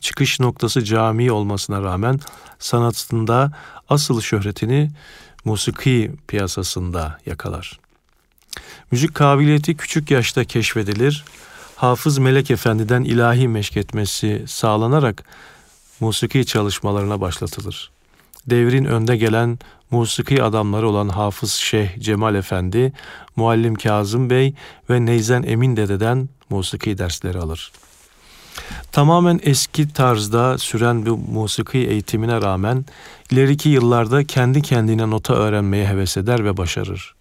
Çıkış 0.00 0.40
noktası 0.40 0.84
cami 0.84 1.32
olmasına 1.32 1.82
rağmen 1.82 2.20
sanatında 2.58 3.52
asıl 3.88 4.20
şöhretini 4.20 4.90
musiki 5.44 6.12
piyasasında 6.28 7.18
yakalar. 7.26 7.80
Müzik 8.90 9.14
kabiliyeti 9.14 9.76
küçük 9.76 10.10
yaşta 10.10 10.44
keşfedilir. 10.44 11.24
Hafız 11.76 12.18
Melek 12.18 12.50
Efendi'den 12.50 13.02
ilahi 13.02 13.48
meşketmesi 13.48 14.44
sağlanarak 14.46 15.24
musiki 16.00 16.46
çalışmalarına 16.46 17.20
başlatılır. 17.20 17.95
Devrin 18.46 18.84
önde 18.84 19.16
gelen 19.16 19.58
musiki 19.90 20.42
adamları 20.42 20.88
olan 20.88 21.08
Hafız 21.08 21.52
Şeyh 21.52 21.98
Cemal 21.98 22.34
Efendi, 22.34 22.92
Muallim 23.36 23.74
Kazım 23.74 24.30
Bey 24.30 24.54
ve 24.90 25.06
Neyzen 25.06 25.42
Emin 25.42 25.76
Dede'den 25.76 26.28
musiki 26.50 26.98
dersleri 26.98 27.38
alır. 27.38 27.72
Tamamen 28.92 29.40
eski 29.42 29.92
tarzda 29.92 30.58
süren 30.58 31.06
bu 31.06 31.16
musiki 31.16 31.78
eğitimine 31.78 32.42
rağmen 32.42 32.84
ileriki 33.30 33.68
yıllarda 33.68 34.24
kendi 34.24 34.62
kendine 34.62 35.10
nota 35.10 35.34
öğrenmeye 35.34 35.88
heves 35.88 36.16
eder 36.16 36.44
ve 36.44 36.56
başarır. 36.56 37.14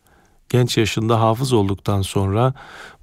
Genç 0.49 0.77
yaşında 0.77 1.19
hafız 1.19 1.53
olduktan 1.53 2.01
sonra 2.01 2.53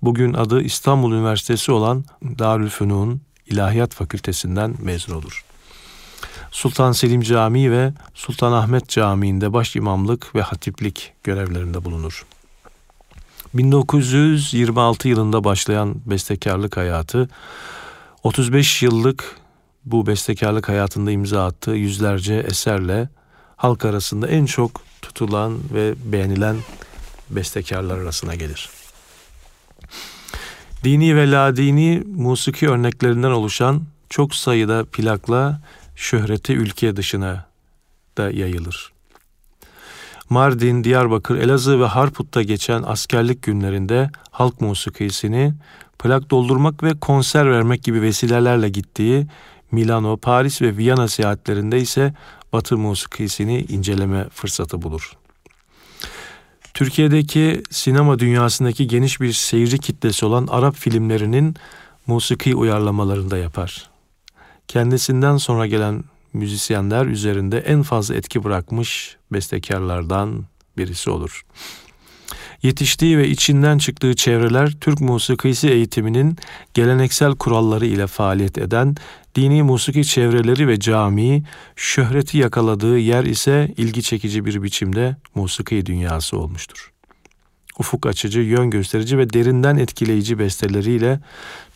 bugün 0.02 0.34
adı 0.34 0.62
İstanbul 0.62 1.12
Üniversitesi 1.12 1.72
olan 1.72 2.04
Darülfünun 2.22 3.20
İlahiyat 3.46 3.94
Fakültesinden 3.94 4.74
mezun 4.80 5.14
olur. 5.14 5.44
Sultan 6.52 6.92
Selim 6.92 7.20
Camii 7.20 7.70
ve 7.70 7.92
Sultanahmet 8.14 8.88
Camii'nde 8.88 9.52
baş 9.52 9.76
imamlık 9.76 10.34
ve 10.34 10.42
hatiplik 10.42 11.12
görevlerinde 11.24 11.84
bulunur. 11.84 12.24
1926 13.54 15.08
yılında 15.08 15.44
başlayan 15.44 15.94
bestekarlık 16.06 16.76
hayatı 16.76 17.28
35 18.22 18.82
yıllık 18.82 19.36
bu 19.84 20.06
bestekarlık 20.06 20.68
hayatında 20.68 21.10
imza 21.10 21.46
attığı 21.46 21.70
yüzlerce 21.70 22.34
eserle 22.34 23.08
halk 23.56 23.84
arasında 23.84 24.28
en 24.28 24.46
çok 24.46 24.82
tutulan 25.02 25.58
ve 25.74 25.94
beğenilen 26.04 26.56
bestekarlar 27.30 27.98
arasına 27.98 28.34
gelir. 28.34 28.68
Dini 30.84 31.16
ve 31.16 31.30
ladini 31.30 32.02
musiki 32.16 32.68
örneklerinden 32.68 33.30
oluşan 33.30 33.82
çok 34.10 34.34
sayıda 34.34 34.84
plakla 34.84 35.60
şöhreti 35.96 36.52
ülke 36.52 36.96
dışına 36.96 37.46
da 38.18 38.30
yayılır. 38.30 38.92
Mardin, 40.30 40.84
Diyarbakır, 40.84 41.38
Elazığ 41.38 41.80
ve 41.80 41.84
Harput'ta 41.84 42.42
geçen 42.42 42.82
askerlik 42.82 43.42
günlerinde 43.42 44.10
halk 44.30 44.60
musikisini 44.60 45.54
plak 45.98 46.30
doldurmak 46.30 46.82
ve 46.82 46.98
konser 47.00 47.50
vermek 47.50 47.82
gibi 47.82 48.02
vesilelerle 48.02 48.68
gittiği 48.68 49.26
Milano, 49.72 50.16
Paris 50.16 50.62
ve 50.62 50.76
Viyana 50.76 51.08
seyahatlerinde 51.08 51.78
ise 51.78 52.14
Batı 52.52 52.78
musikisini 52.78 53.60
inceleme 53.60 54.28
fırsatı 54.28 54.82
bulur. 54.82 55.12
Türkiye'deki 56.74 57.62
sinema 57.70 58.18
dünyasındaki 58.18 58.86
geniş 58.86 59.20
bir 59.20 59.32
seyirci 59.32 59.78
kitlesi 59.78 60.26
olan 60.26 60.46
Arap 60.46 60.76
filmlerinin 60.76 61.56
musiki 62.06 62.54
uyarlamalarında 62.54 63.38
yapar. 63.38 63.91
Kendisinden 64.68 65.36
sonra 65.36 65.66
gelen 65.66 66.04
müzisyenler 66.32 67.06
üzerinde 67.06 67.58
en 67.58 67.82
fazla 67.82 68.14
etki 68.14 68.44
bırakmış 68.44 69.16
bestekarlardan 69.32 70.44
birisi 70.76 71.10
olur. 71.10 71.44
Yetiştiği 72.62 73.18
ve 73.18 73.28
içinden 73.28 73.78
çıktığı 73.78 74.14
çevreler 74.14 74.70
Türk 74.80 75.00
musikisi 75.00 75.68
eğitiminin 75.68 76.36
geleneksel 76.74 77.34
kuralları 77.34 77.86
ile 77.86 78.06
faaliyet 78.06 78.58
eden 78.58 78.96
dini 79.34 79.62
musiki 79.62 80.04
çevreleri 80.04 80.68
ve 80.68 80.80
cami, 80.80 81.44
şöhreti 81.76 82.38
yakaladığı 82.38 82.98
yer 82.98 83.24
ise 83.24 83.74
ilgi 83.76 84.02
çekici 84.02 84.44
bir 84.44 84.62
biçimde 84.62 85.16
musiki 85.34 85.86
dünyası 85.86 86.38
olmuştur. 86.38 86.92
Ufuk 87.78 88.06
açıcı, 88.06 88.40
yön 88.40 88.70
gösterici 88.70 89.18
ve 89.18 89.32
derinden 89.32 89.76
etkileyici 89.76 90.38
besteleriyle 90.38 91.20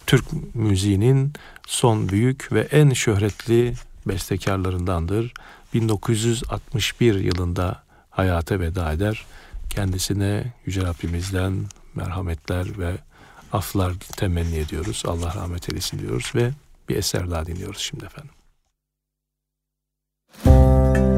Türk 0.07 0.55
müziğinin 0.55 1.33
son 1.67 2.09
büyük 2.09 2.53
ve 2.53 2.61
en 2.61 2.91
şöhretli 2.91 3.75
bestekarlarındandır. 4.07 5.35
1961 5.75 7.15
yılında 7.15 7.83
hayata 8.11 8.61
veda 8.61 8.93
eder. 8.93 9.27
Kendisine 9.71 10.53
Yüce 10.67 10.83
Rabbimizden 10.83 11.67
merhametler 11.95 12.79
ve 12.79 12.93
aflar 13.53 13.95
temenni 13.95 14.57
ediyoruz. 14.57 15.03
Allah 15.07 15.35
rahmet 15.35 15.71
eylesin 15.71 15.99
diyoruz 15.99 16.33
ve 16.35 16.51
bir 16.89 16.97
eser 16.97 17.31
daha 17.31 17.47
dinliyoruz 17.47 17.79
şimdi 17.79 18.05
efendim. 18.05 18.31
Evet 20.97 21.16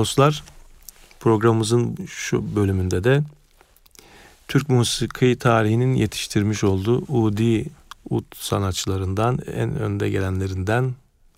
dostlar, 0.00 0.42
programımızın 1.20 1.96
şu 2.06 2.56
bölümünde 2.56 3.04
de 3.04 3.22
Türk 4.48 4.68
musiki 4.68 5.36
tarihinin 5.38 5.94
yetiştirmiş 5.94 6.64
olduğu 6.64 6.98
Udi 7.08 7.66
ud 8.10 8.24
sanatçılarından 8.34 9.38
en 9.54 9.76
önde 9.76 10.10
gelenlerinden 10.10 10.94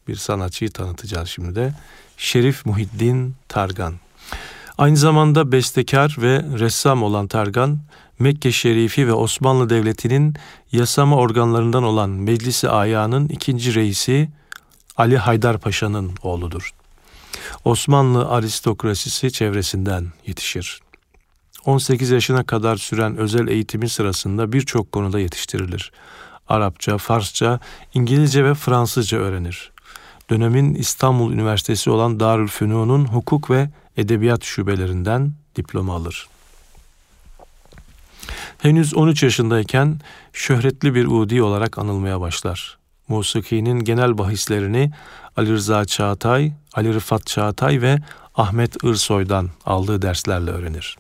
bir 0.09 0.17
sanatçıyı 0.17 0.71
tanıtacağız 0.71 1.29
şimdi 1.29 1.55
de. 1.55 1.75
Şerif 2.17 2.67
Muhiddin 2.67 3.35
Targan. 3.49 3.95
Aynı 4.79 4.97
zamanda 4.97 5.53
bestekar 5.53 6.17
ve 6.19 6.45
ressam 6.59 7.03
olan 7.03 7.27
Targan, 7.27 7.79
Mekke 8.19 8.53
Şerifi 8.53 9.07
ve 9.07 9.13
Osmanlı 9.13 9.71
Devleti'nin 9.71 10.35
yasama 10.73 11.17
organlarından 11.17 11.83
olan 11.83 12.11
Meclisi 12.11 12.69
Aya'nın 12.69 13.29
ikinci 13.29 13.75
reisi 13.75 14.29
Ali 14.97 15.17
Haydar 15.17 15.59
Paşa'nın 15.59 16.11
oğludur. 16.23 16.82
Osmanlı 17.65 18.29
aristokrasisi 18.29 19.33
çevresinden 19.33 20.07
yetişir. 20.27 20.81
18 21.67 22.11
yaşına 22.11 22.45
kadar 22.45 22.77
süren 22.77 23.17
özel 23.17 23.49
eğitimi 23.49 23.89
sırasında 23.89 24.53
birçok 24.53 24.93
konuda 24.93 25.21
yetiştirilir. 25.21 25.93
Arapça, 26.49 26.99
Farsça, 26.99 27.61
İngilizce 27.95 28.45
ve 28.45 28.55
Fransızca 28.55 29.19
öğrenir. 29.19 29.73
Dönemin 30.31 30.75
İstanbul 30.75 31.33
Üniversitesi 31.33 31.91
olan 31.91 32.21
Darülfünun'un 32.21 33.05
hukuk 33.05 33.51
ve 33.51 33.71
edebiyat 33.97 34.45
şubelerinden 34.45 35.33
diploma 35.57 35.95
alır. 35.95 36.29
Henüz 38.59 38.95
13 38.95 39.23
yaşındayken 39.23 40.01
şöhretli 40.33 40.95
bir 40.95 41.07
udi 41.07 41.43
olarak 41.43 41.79
anılmaya 41.79 42.21
başlar. 42.21 42.79
Musiki'nin 43.09 43.81
genel 43.81 44.19
bahislerini 44.19 44.93
Ali 45.37 45.53
Rıza 45.53 45.85
Çağatay, 45.85 46.53
Ali 46.75 46.95
Rıfat 46.95 47.27
Çağatay 47.27 47.83
ve 47.83 47.99
Ahmet 48.35 48.85
Irsoy'dan 48.85 49.51
aldığı 49.67 50.03
derslerle 50.03 50.51
öğrenir. 50.51 50.97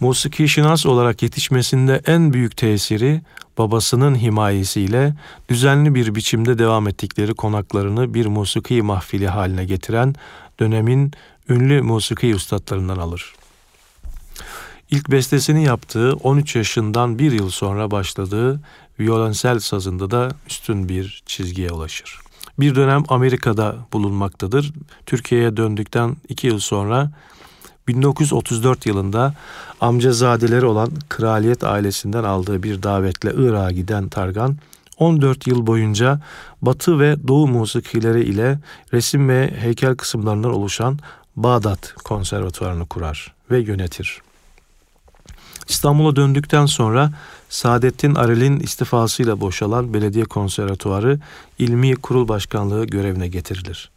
Musiki 0.00 0.48
şinas 0.48 0.86
olarak 0.86 1.22
yetişmesinde 1.22 2.02
en 2.06 2.32
büyük 2.32 2.56
tesiri 2.56 3.22
babasının 3.58 4.14
himayesiyle 4.14 5.14
düzenli 5.48 5.94
bir 5.94 6.14
biçimde 6.14 6.58
devam 6.58 6.88
ettikleri 6.88 7.34
konaklarını 7.34 8.14
bir 8.14 8.26
musiki 8.26 8.82
mahfili 8.82 9.28
haline 9.28 9.64
getiren 9.64 10.14
dönemin 10.60 11.12
ünlü 11.48 11.82
musiki 11.82 12.34
ustalarından 12.34 12.98
alır. 12.98 13.34
İlk 14.90 15.10
bestesini 15.10 15.64
yaptığı 15.64 16.12
13 16.12 16.56
yaşından 16.56 17.18
bir 17.18 17.32
yıl 17.32 17.50
sonra 17.50 17.90
başladığı 17.90 18.60
violonsel 19.00 19.60
sazında 19.60 20.10
da 20.10 20.30
üstün 20.48 20.88
bir 20.88 21.22
çizgiye 21.26 21.70
ulaşır. 21.70 22.27
Bir 22.60 22.74
dönem 22.74 23.02
Amerika'da 23.08 23.76
bulunmaktadır. 23.92 24.72
Türkiye'ye 25.06 25.56
döndükten 25.56 26.16
iki 26.28 26.46
yıl 26.46 26.58
sonra 26.58 27.10
1934 27.88 28.86
yılında 28.86 29.34
amcazadeleri 29.80 30.66
olan 30.66 30.90
kraliyet 31.08 31.64
ailesinden 31.64 32.24
aldığı 32.24 32.62
bir 32.62 32.82
davetle 32.82 33.32
Irak'a 33.36 33.70
giden 33.70 34.08
Targan 34.08 34.56
14 34.98 35.46
yıl 35.46 35.66
boyunca 35.66 36.20
Batı 36.62 37.00
ve 37.00 37.28
Doğu 37.28 37.48
musikileri 37.48 38.22
ile 38.24 38.58
resim 38.92 39.28
ve 39.28 39.54
heykel 39.58 39.96
kısımlarından 39.96 40.54
oluşan 40.54 40.98
Bağdat 41.36 41.94
Konservatuvarını 42.04 42.86
kurar 42.86 43.34
ve 43.50 43.58
yönetir. 43.58 44.22
İstanbul'a 45.68 46.16
döndükten 46.16 46.66
sonra 46.66 47.12
Saadettin 47.48 48.14
Arel'in 48.14 48.60
istifasıyla 48.60 49.40
boşalan 49.40 49.94
belediye 49.94 50.24
konservatuvarı 50.24 51.18
ilmi 51.58 51.96
kurul 51.96 52.28
başkanlığı 52.28 52.86
görevine 52.86 53.28
getirilir. 53.28 53.90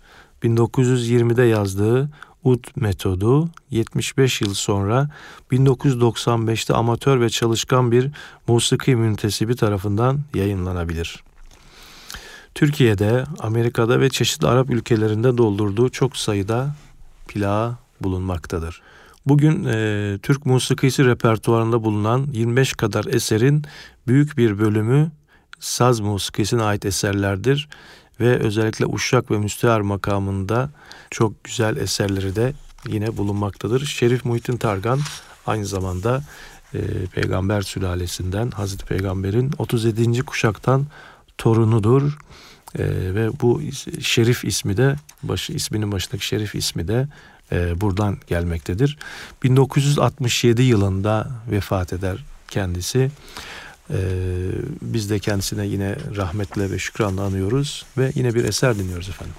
1920'de 0.44 1.44
yazdığı 1.44 2.10
ud 2.44 2.64
metodu 2.76 3.50
75 3.72 4.42
yıl 4.42 4.54
sonra 4.54 5.10
1995'te 5.52 6.74
amatör 6.74 7.22
ve 7.22 7.30
çalışkan 7.30 7.92
bir 7.92 8.12
musiki 8.48 8.96
müntesibi 8.96 9.56
tarafından 9.56 10.20
yayınlanabilir. 10.34 11.24
Türkiye'de, 12.56 13.24
Amerika'da 13.40 14.00
ve 14.00 14.10
çeşitli 14.10 14.48
Arap 14.48 14.70
ülkelerinde 14.70 15.38
doldurduğu 15.38 15.90
çok 15.90 16.18
sayıda 16.18 16.76
plağı 17.28 17.76
bulunmaktadır. 18.02 18.82
Bugün 19.26 19.66
e, 19.66 20.18
Türk 20.24 20.46
musikisi 20.46 21.06
repertuarında 21.06 21.84
bulunan 21.84 22.28
25 22.32 22.74
kadar 22.74 23.06
eserin 23.06 23.66
büyük 24.08 24.38
bir 24.38 24.60
bölümü 24.60 25.12
saz 25.60 26.00
musikisine 26.00 26.64
ait 26.64 26.86
eserlerdir 26.86 27.70
ve 28.20 28.40
özellikle 28.40 28.86
Uşak 28.86 29.32
ve 29.32 29.38
Müstehar 29.38 29.82
makamında 29.82 30.70
çok 31.10 31.44
güzel 31.44 31.78
eserleri 31.78 32.36
de 32.36 32.54
yine 32.88 33.18
bulunmaktadır. 33.18 33.86
Şerif 33.86 34.26
Muhittin 34.26 34.58
Targan 34.58 35.00
aynı 35.46 35.66
zamanda 35.66 36.24
e, 36.74 36.80
Peygamber 37.06 37.62
sülalesinden 37.62 38.52
Hazreti 38.52 38.86
Peygamber'in 38.86 39.52
37. 39.58 40.22
kuşaktan 40.22 40.86
torunudur. 41.38 42.18
E, 42.80 42.84
ve 43.16 43.30
bu 43.42 43.62
Şerif 44.02 44.46
ismi 44.46 44.78
de 44.78 44.96
başı 45.24 45.54
isminin 45.54 45.92
başındaki 45.92 46.26
Şerif 46.26 46.56
ismi 46.56 46.88
de 46.88 47.08
e, 47.52 47.82
buradan 47.82 48.18
gelmektedir. 48.28 48.98
1967 49.44 50.62
yılında 50.62 51.32
vefat 51.52 51.94
eder 51.94 52.18
kendisi. 52.48 53.12
E, 53.90 54.00
biz 54.82 55.10
de 55.10 55.20
kendisine 55.20 55.66
yine 55.66 55.96
rahmetle 56.16 56.72
ve 56.72 56.80
şükranla 56.80 57.22
anıyoruz 57.22 57.86
ve 57.98 58.12
yine 58.16 58.36
bir 58.36 58.44
eser 58.44 58.80
dinliyoruz 58.80 59.10
efendim. 59.10 59.36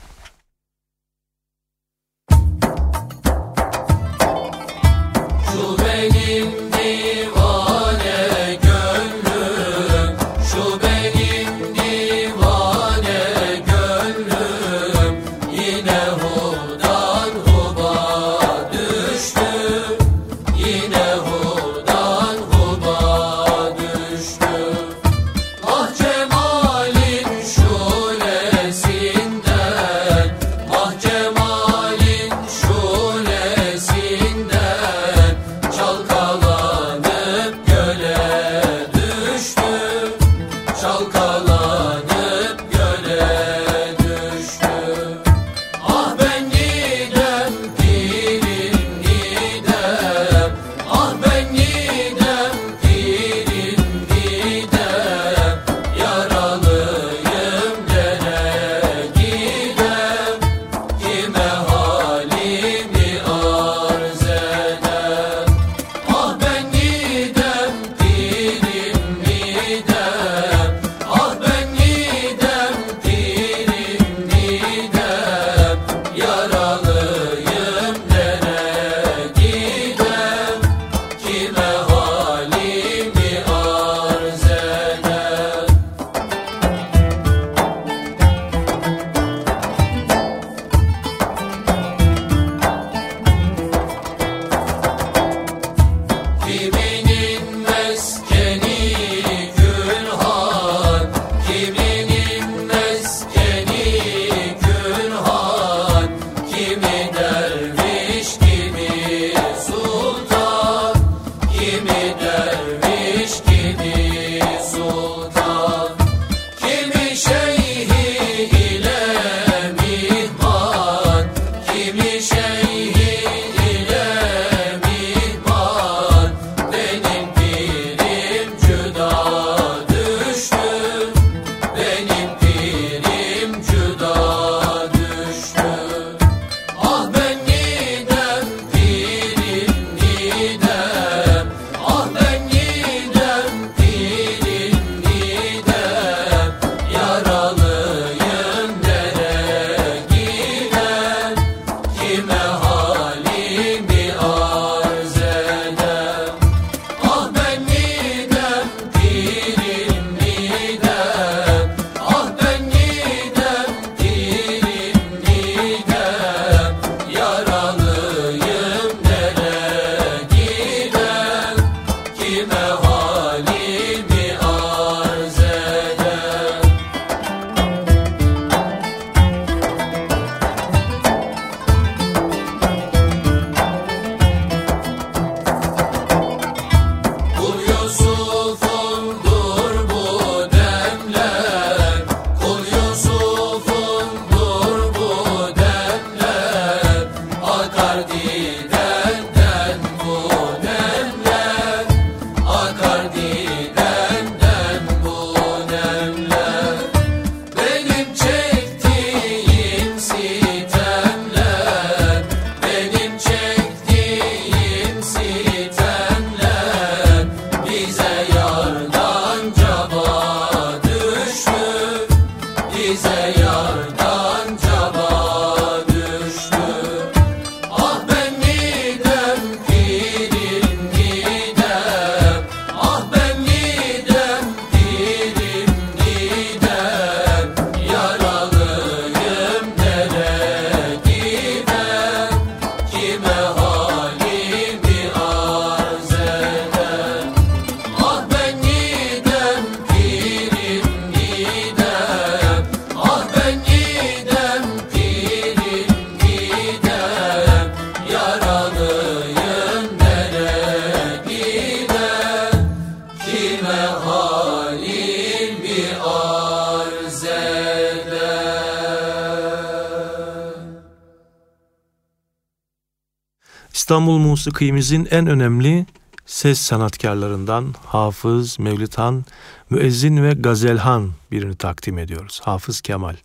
Musikimizin 274.42 275.08
en 275.10 275.26
önemli 275.26 275.86
ses 276.26 276.60
sanatkarlarından 276.60 277.74
Hafız, 277.86 278.58
Mevlidhan, 278.58 279.24
Müezzin 279.70 280.22
ve 280.22 280.32
Gazelhan 280.32 281.10
birini 281.30 281.56
takdim 281.56 281.98
ediyoruz. 281.98 282.40
Hafız 282.44 282.80
Kemal. 282.80 283.16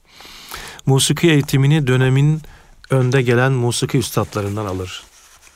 Musiki 0.86 1.30
eğitimini 1.30 1.88
dönemin 1.88 2.42
önde 2.90 3.22
gelen 3.22 3.52
musiki 3.52 3.98
üstadlarından 3.98 4.66
alır. 4.66 5.04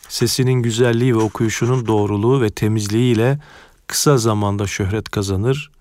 Sesinin 0.09 0.61
güzelliği 0.61 1.15
ve 1.15 1.19
okuyuşunun 1.19 1.87
doğruluğu 1.87 2.41
ve 2.41 2.49
temizliği 2.49 3.15
ile 3.15 3.39
kısa 3.87 4.17
zamanda 4.17 4.67
şöhret 4.67 5.09
kazanır. 5.09 5.71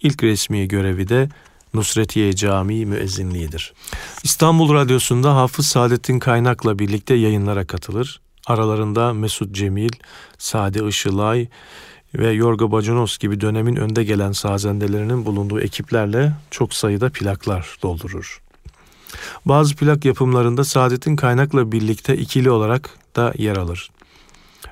İlk 0.00 0.22
resmi 0.22 0.68
görevi 0.68 1.08
de 1.08 1.28
Nusretiye 1.74 2.32
Camii 2.32 2.86
müezzinliğidir. 2.86 3.72
İstanbul 4.22 4.74
Radyosu'nda 4.74 5.36
Hafız 5.36 5.66
Saadettin 5.66 6.18
Kaynak'la 6.18 6.78
birlikte 6.78 7.14
yayınlara 7.14 7.66
katılır. 7.66 8.20
Aralarında 8.48 9.12
Mesut 9.12 9.54
Cemil, 9.54 9.92
Sade 10.38 10.88
Işılay 10.88 11.48
ve 12.14 12.30
Yorga 12.30 12.72
Bacanos 12.72 13.18
gibi 13.18 13.40
dönemin 13.40 13.76
önde 13.76 14.04
gelen 14.04 14.32
sazendelerinin 14.32 15.26
bulunduğu 15.26 15.60
ekiplerle 15.60 16.32
çok 16.50 16.74
sayıda 16.74 17.10
plaklar 17.10 17.76
doldurur. 17.82 18.42
Bazı 19.46 19.76
plak 19.76 20.04
yapımlarında 20.04 20.64
Saadet'in 20.64 21.16
kaynakla 21.16 21.72
birlikte 21.72 22.16
ikili 22.16 22.50
olarak 22.50 22.90
da 23.16 23.32
yer 23.38 23.56
alır. 23.56 23.90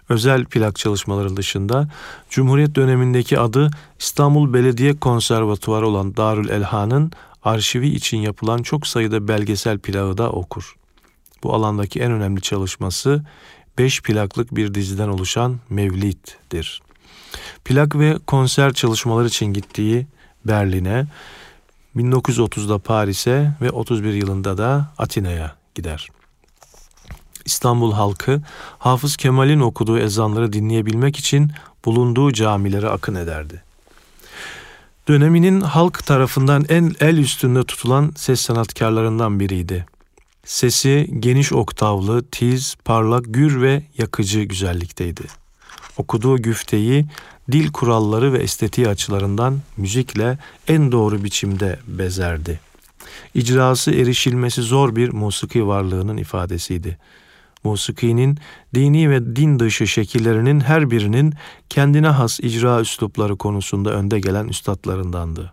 Özel 0.08 0.44
plak 0.44 0.76
çalışmaları 0.76 1.36
dışında 1.36 1.88
Cumhuriyet 2.30 2.74
dönemindeki 2.74 3.38
adı 3.38 3.70
İstanbul 3.98 4.52
Belediye 4.52 4.96
Konservatuvarı 4.96 5.88
olan 5.88 6.16
Darül 6.16 6.48
Elhan'ın 6.48 7.12
arşivi 7.44 7.88
için 7.88 8.18
yapılan 8.18 8.62
çok 8.62 8.86
sayıda 8.86 9.28
belgesel 9.28 9.78
plağı 9.78 10.18
da 10.18 10.30
okur. 10.30 10.76
Bu 11.42 11.54
alandaki 11.54 12.00
en 12.00 12.12
önemli 12.12 12.40
çalışması 12.40 13.24
beş 13.78 14.02
plaklık 14.02 14.56
bir 14.56 14.74
diziden 14.74 15.08
oluşan 15.08 15.58
Mevlid'dir. 15.70 16.82
Plak 17.64 17.98
ve 17.98 18.18
konser 18.26 18.72
çalışmaları 18.72 19.26
için 19.26 19.46
gittiği 19.46 20.06
Berlin'e, 20.44 21.06
1930'da 21.96 22.78
Paris'e 22.78 23.52
ve 23.60 23.70
31 23.70 24.12
yılında 24.12 24.58
da 24.58 24.92
Atina'ya 24.98 25.56
gider. 25.74 26.08
İstanbul 27.44 27.92
halkı 27.92 28.42
Hafız 28.78 29.16
Kemal'in 29.16 29.60
okuduğu 29.60 29.98
ezanları 29.98 30.52
dinleyebilmek 30.52 31.16
için 31.16 31.52
bulunduğu 31.84 32.32
camilere 32.32 32.88
akın 32.88 33.14
ederdi. 33.14 33.62
Döneminin 35.08 35.60
halk 35.60 36.06
tarafından 36.06 36.64
en 36.68 36.92
el 37.00 37.18
üstünde 37.18 37.64
tutulan 37.64 38.12
ses 38.16 38.40
sanatkarlarından 38.40 39.40
biriydi. 39.40 39.86
Sesi 40.46 41.10
geniş 41.20 41.52
oktavlı, 41.52 42.24
tiz, 42.30 42.76
parlak, 42.84 43.24
gür 43.28 43.62
ve 43.62 43.82
yakıcı 43.98 44.42
güzellikteydi. 44.42 45.22
Okuduğu 45.96 46.42
güfteyi 46.42 47.06
dil 47.52 47.72
kuralları 47.72 48.32
ve 48.32 48.38
estetiği 48.38 48.88
açılarından 48.88 49.60
müzikle 49.76 50.38
en 50.68 50.92
doğru 50.92 51.24
biçimde 51.24 51.78
bezerdi. 51.86 52.60
İcrası 53.34 53.90
erişilmesi 53.90 54.62
zor 54.62 54.96
bir 54.96 55.12
musiki 55.12 55.66
varlığının 55.66 56.16
ifadesiydi. 56.16 56.98
Musikinin 57.64 58.38
dini 58.74 59.10
ve 59.10 59.36
din 59.36 59.58
dışı 59.58 59.86
şekillerinin 59.86 60.60
her 60.60 60.90
birinin 60.90 61.34
kendine 61.68 62.08
has 62.08 62.40
icra 62.40 62.80
üslupları 62.80 63.36
konusunda 63.36 63.90
önde 63.90 64.20
gelen 64.20 64.48
üstadlarındandı. 64.48 65.52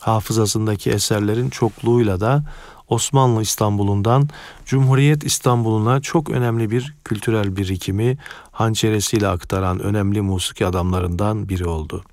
Hafızasındaki 0.00 0.90
eserlerin 0.90 1.50
çokluğuyla 1.50 2.20
da 2.20 2.44
Osmanlı 2.88 3.42
İstanbul'undan 3.42 4.28
Cumhuriyet 4.64 5.24
İstanbul'una 5.24 6.00
çok 6.00 6.30
önemli 6.30 6.70
bir 6.70 6.94
kültürel 7.04 7.56
birikimi 7.56 8.18
hançeresiyle 8.52 9.28
aktaran 9.28 9.80
önemli 9.80 10.20
musiki 10.20 10.66
adamlarından 10.66 11.48
biri 11.48 11.66
oldu. 11.66 12.04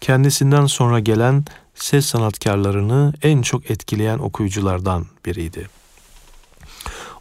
Kendisinden 0.00 0.66
sonra 0.66 1.00
gelen 1.00 1.44
ses 1.74 2.06
sanatkarlarını 2.06 3.14
en 3.22 3.42
çok 3.42 3.70
etkileyen 3.70 4.18
okuyuculardan 4.18 5.06
biriydi. 5.26 5.68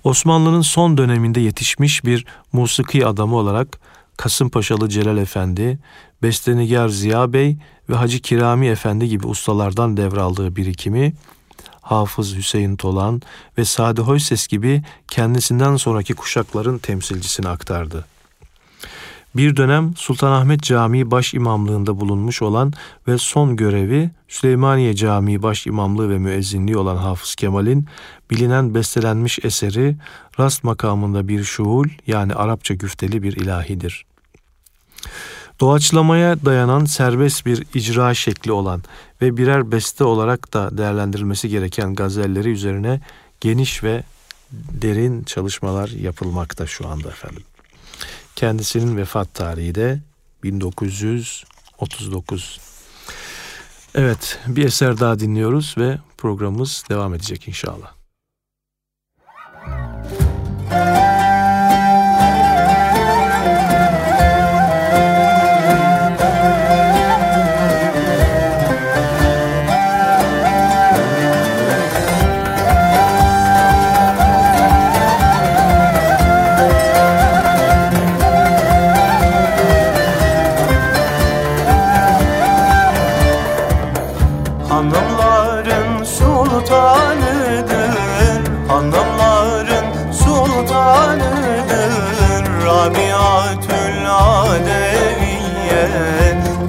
Osmanlı'nın 0.03 0.61
son 0.61 0.97
döneminde 0.97 1.39
yetişmiş 1.39 2.05
bir 2.05 2.25
musiki 2.53 3.07
adamı 3.07 3.35
olarak 3.35 3.79
Kasımpaşalı 4.17 4.89
Celal 4.89 5.17
Efendi, 5.17 5.79
Bestenigar 6.23 6.89
Ziya 6.89 7.33
Bey 7.33 7.57
ve 7.89 7.95
Hacı 7.95 8.21
Kirami 8.21 8.67
Efendi 8.67 9.09
gibi 9.09 9.27
ustalardan 9.27 9.97
devraldığı 9.97 10.55
birikimi 10.55 11.13
Hafız 11.81 12.35
Hüseyin 12.35 12.75
Tolan 12.75 13.21
ve 13.57 13.65
Sade 13.65 14.01
Hoyses 14.01 14.47
gibi 14.47 14.83
kendisinden 15.07 15.75
sonraki 15.75 16.13
kuşakların 16.13 16.77
temsilcisini 16.77 17.47
aktardı. 17.47 18.05
Bir 19.35 19.55
dönem 19.55 19.93
Sultanahmet 19.95 20.63
Camii 20.63 21.11
baş 21.11 21.33
imamlığında 21.33 21.99
bulunmuş 21.99 22.41
olan 22.41 22.73
ve 23.07 23.17
son 23.17 23.55
görevi 23.55 24.09
Süleymaniye 24.27 24.95
Camii 24.95 25.43
baş 25.43 25.67
imamlığı 25.67 26.09
ve 26.09 26.17
müezzinliği 26.17 26.77
olan 26.77 26.97
Hafız 26.97 27.35
Kemal'in 27.35 27.87
bilinen 28.31 28.75
bestelenmiş 28.75 29.39
eseri 29.43 29.95
rast 30.39 30.63
makamında 30.63 31.27
bir 31.27 31.43
şuul 31.43 31.87
yani 32.07 32.33
Arapça 32.33 32.73
güfteli 32.73 33.23
bir 33.23 33.35
ilahidir. 33.35 34.05
Doğaçlamaya 35.61 36.45
dayanan 36.45 36.85
serbest 36.85 37.45
bir 37.45 37.65
icra 37.73 38.13
şekli 38.13 38.51
olan 38.51 38.83
ve 39.21 39.37
birer 39.37 39.71
beste 39.71 40.03
olarak 40.03 40.53
da 40.53 40.77
değerlendirilmesi 40.77 41.49
gereken 41.49 41.95
gazelleri 41.95 42.49
üzerine 42.49 43.01
geniş 43.41 43.83
ve 43.83 44.03
derin 44.51 45.23
çalışmalar 45.23 45.89
yapılmakta 45.89 46.67
şu 46.67 46.87
anda 46.87 47.09
efendim. 47.09 47.43
Kendisinin 48.35 48.97
vefat 48.97 49.33
tarihi 49.33 49.75
de 49.75 49.99
1939. 50.43 52.59
Evet, 53.95 54.39
bir 54.47 54.65
eser 54.65 54.99
daha 54.99 55.19
dinliyoruz 55.19 55.75
ve 55.77 55.97
programımız 56.17 56.83
devam 56.89 57.13
edecek 57.13 57.47
inşallah. 57.47 57.91
Müzik 59.67 61.10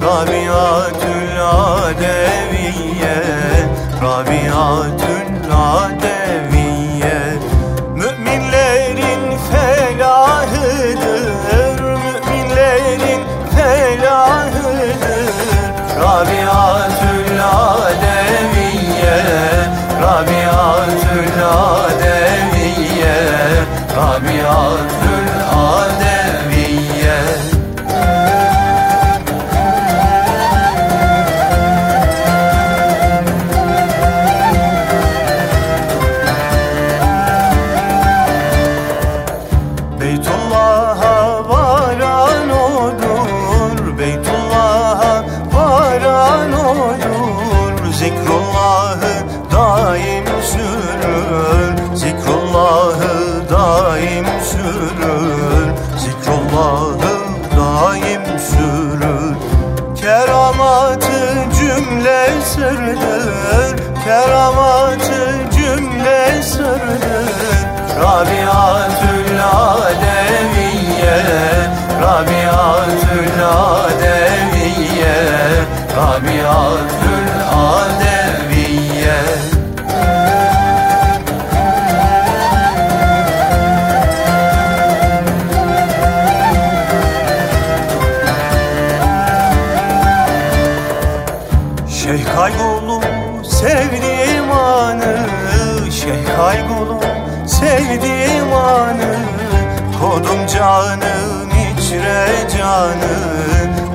Rabiatül 0.03 1.39
Adeviye 1.39 3.17
Rabiatül 4.01 5.12
Keramatı 64.05 65.51
cümle 65.55 66.41
sırdır 66.43 67.29
Rabiatül 67.99 69.39
Adeviye 69.53 71.21
Rabiatül 72.01 73.43
Adeviye 73.45 75.15
Rabiatül 75.97 77.02
canım 100.63 101.49
içre 101.49 102.25
canı 102.57 103.15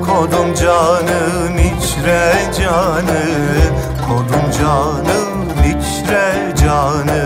Kodum 0.05 0.53
canım 0.55 1.57
içre 1.57 2.33
canı 2.59 3.23
Kodum 4.07 4.45
canım 4.59 5.29
içre 5.65 6.55
canı. 6.61 7.23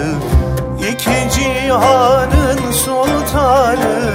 İki 0.79 1.29
cihanın 1.35 2.71
sultanı 2.71 4.11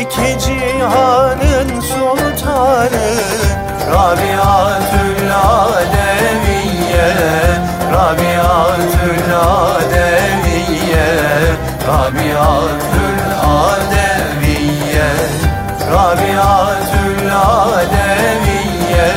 iki 0.00 0.38
cihanın 0.44 1.80
sultanı. 1.80 3.06
Rabiatül 3.90 5.30
Adeviye 5.44 7.10
Rabiatül 7.92 9.30
Adeviye 9.36 11.06
Rabiatül 11.88 12.93
Rabiatül 15.94 17.30
Adeviye 17.36 19.12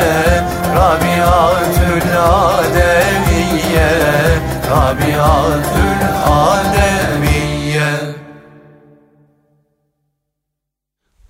Rabiatül 0.75 2.17
Adeviye 2.19 3.91
Rabiatül 4.69 6.01
Adeviye 6.25 8.15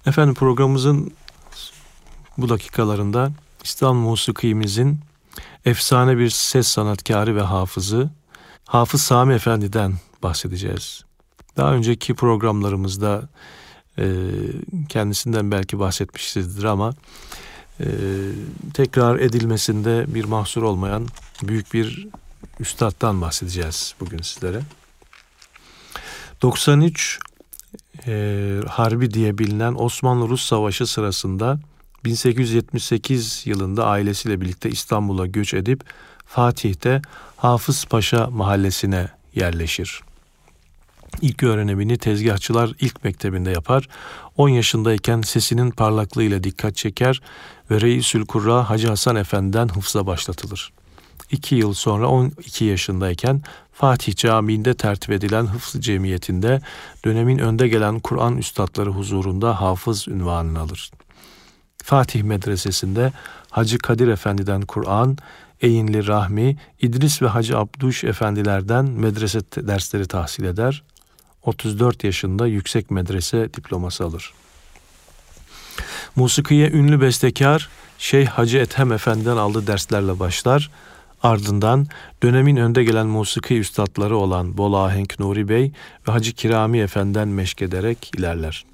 Efendim 0.05 0.33
programımızın 0.33 1.13
bu 2.37 2.49
dakikalarında 2.49 3.31
İstanbul 3.63 4.09
Musiki'mizin 4.09 4.99
efsane 5.65 6.17
bir 6.17 6.29
ses 6.29 6.67
sanatkarı 6.67 7.35
ve 7.35 7.41
hafızı 7.41 8.09
Hafız 8.65 9.01
Sami 9.01 9.33
Efendi'den 9.33 9.93
bahsedeceğiz. 10.23 11.05
Daha 11.57 11.73
önceki 11.73 12.15
programlarımızda 12.15 13.29
e, 13.99 14.05
kendisinden 14.89 15.51
belki 15.51 15.79
bahsetmişizdir 15.79 16.63
ama 16.63 16.93
e, 17.79 17.85
tekrar 18.73 19.19
edilmesinde 19.19 20.05
bir 20.07 20.25
mahsur 20.25 20.63
olmayan 20.63 21.07
büyük 21.43 21.73
bir 21.73 22.07
üstattan 22.59 23.21
bahsedeceğiz 23.21 23.95
bugün 23.99 24.21
sizlere. 24.21 24.61
93 26.41 27.19
e, 28.07 28.59
Harbi 28.67 29.13
diye 29.13 29.37
bilinen 29.37 29.73
Osmanlı-Rus 29.77 30.45
Savaşı 30.45 30.87
sırasında 30.87 31.59
1878 32.05 33.41
yılında 33.45 33.85
ailesiyle 33.85 34.41
birlikte 34.41 34.69
İstanbul'a 34.69 35.25
göç 35.25 35.53
edip 35.53 35.83
Fatih'te 36.25 37.01
Hafız 37.37 37.85
Paşa 37.85 38.27
mahallesine 38.27 39.09
yerleşir. 39.35 40.01
İlk 41.21 41.43
öğrenimini 41.43 41.97
tezgahçılar 41.97 42.73
ilk 42.79 43.03
mektebinde 43.03 43.51
yapar. 43.51 43.89
10 44.37 44.49
yaşındayken 44.49 45.21
sesinin 45.21 45.71
parlaklığıyla 45.71 46.43
dikkat 46.43 46.75
çeker 46.75 47.21
ve 47.71 47.81
Reisül 47.81 48.25
Kurra 48.25 48.69
Hacı 48.69 48.87
Hasan 48.87 49.15
Efendi'den 49.15 49.67
hıfza 49.67 50.07
başlatılır. 50.07 50.71
2 51.31 51.55
yıl 51.55 51.73
sonra 51.73 52.07
12 52.07 52.65
yaşındayken 52.65 53.41
Fatih 53.73 54.15
Camii'nde 54.15 54.73
tertip 54.73 55.11
edilen 55.11 55.45
Hıfzı 55.45 55.81
Cemiyeti'nde 55.81 56.61
dönemin 57.05 57.37
önde 57.37 57.67
gelen 57.67 57.99
Kur'an 57.99 58.37
üstadları 58.37 58.89
huzurunda 58.89 59.61
hafız 59.61 60.07
ünvanını 60.07 60.59
alır. 60.59 60.91
Fatih 61.83 62.23
Medresesi'nde 62.23 63.11
Hacı 63.49 63.77
Kadir 63.77 64.07
Efendi'den 64.07 64.61
Kur'an, 64.61 65.17
Eğinli 65.61 66.07
Rahmi, 66.07 66.57
İdris 66.81 67.21
ve 67.21 67.27
Hacı 67.27 67.57
Abduş 67.57 68.03
Efendilerden 68.03 68.85
medrese 68.85 69.39
dersleri 69.41 70.07
tahsil 70.07 70.43
eder. 70.43 70.83
34 71.47 72.03
yaşında 72.03 72.47
yüksek 72.47 72.91
medrese 72.91 73.53
diploması 73.53 74.03
alır. 74.03 74.33
Musikiye 76.15 76.69
ünlü 76.69 77.01
bestekar 77.01 77.69
Şeyh 77.97 78.27
Hacı 78.27 78.57
Ethem 78.57 78.91
Efendi'den 78.91 79.37
aldığı 79.37 79.67
derslerle 79.67 80.19
başlar. 80.19 80.71
Ardından 81.23 81.87
dönemin 82.23 82.55
önde 82.55 82.83
gelen 82.83 83.07
musiki 83.07 83.59
üstadları 83.59 84.17
olan 84.17 84.57
Bolu 84.57 84.77
Ahenk 84.77 85.19
Nuri 85.19 85.49
Bey 85.49 85.71
ve 86.07 86.11
Hacı 86.11 86.33
Kirami 86.33 86.79
Efendi'den 86.79 87.27
meşk 87.27 87.61
ederek 87.61 88.11
ilerler. 88.17 88.65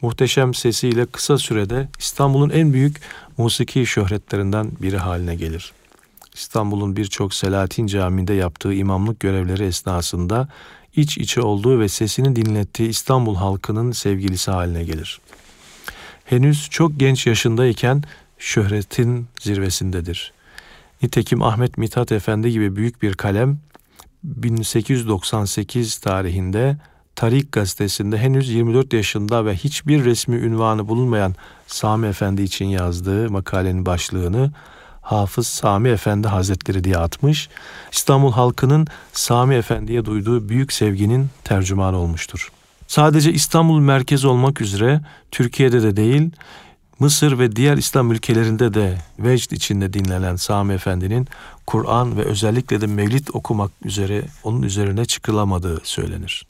Muhteşem 0.00 0.54
sesiyle 0.54 1.06
kısa 1.06 1.38
sürede 1.38 1.88
İstanbul'un 1.98 2.50
en 2.50 2.72
büyük 2.72 3.00
musiki 3.36 3.86
şöhretlerinden 3.86 4.70
biri 4.82 4.98
haline 4.98 5.34
gelir. 5.34 5.72
İstanbul'un 6.34 6.96
birçok 6.96 7.34
Selahattin 7.34 7.86
Camii'nde 7.86 8.34
yaptığı 8.34 8.74
imamlık 8.74 9.20
görevleri 9.20 9.64
esnasında 9.64 10.48
iç 10.96 11.18
içe 11.18 11.40
olduğu 11.40 11.80
ve 11.80 11.88
sesini 11.88 12.36
dinlettiği 12.36 12.88
İstanbul 12.88 13.36
halkının 13.36 13.92
sevgilisi 13.92 14.50
haline 14.50 14.84
gelir. 14.84 15.20
Henüz 16.24 16.70
çok 16.70 17.00
genç 17.00 17.26
yaşındayken 17.26 18.02
şöhretin 18.38 19.26
zirvesindedir. 19.40 20.32
Nitekim 21.02 21.42
Ahmet 21.42 21.78
Mithat 21.78 22.12
Efendi 22.12 22.52
gibi 22.52 22.76
büyük 22.76 23.02
bir 23.02 23.14
kalem 23.14 23.58
1898 24.24 25.98
tarihinde 25.98 26.76
Tarik 27.16 27.52
gazetesinde 27.52 28.18
henüz 28.18 28.48
24 28.48 28.92
yaşında 28.92 29.46
ve 29.46 29.54
hiçbir 29.54 30.04
resmi 30.04 30.36
ünvanı 30.36 30.88
bulunmayan 30.88 31.34
Sami 31.66 32.06
Efendi 32.06 32.42
için 32.42 32.64
yazdığı 32.64 33.30
makalenin 33.30 33.86
başlığını 33.86 34.52
Hafız 35.08 35.46
Sami 35.46 35.88
Efendi 35.88 36.28
Hazretleri 36.28 36.84
diye 36.84 36.96
atmış. 36.96 37.48
İstanbul 37.92 38.32
halkının 38.32 38.86
Sami 39.12 39.54
Efendi'ye 39.54 40.04
duyduğu 40.04 40.48
büyük 40.48 40.72
sevginin 40.72 41.28
tercümanı 41.44 41.96
olmuştur. 41.96 42.48
Sadece 42.86 43.32
İstanbul 43.32 43.78
merkez 43.78 44.24
olmak 44.24 44.60
üzere 44.60 45.00
Türkiye'de 45.30 45.82
de 45.82 45.96
değil, 45.96 46.30
Mısır 46.98 47.38
ve 47.38 47.56
diğer 47.56 47.76
İslam 47.76 48.12
ülkelerinde 48.12 48.74
de 48.74 48.98
vecd 49.18 49.52
içinde 49.52 49.92
dinlenen 49.92 50.36
Sami 50.36 50.74
Efendi'nin 50.74 51.28
Kur'an 51.66 52.16
ve 52.16 52.22
özellikle 52.22 52.80
de 52.80 52.86
Mevlid 52.86 53.28
okumak 53.32 53.70
üzere 53.84 54.22
onun 54.44 54.62
üzerine 54.62 55.04
çıkılamadığı 55.04 55.80
söylenir. 55.84 56.46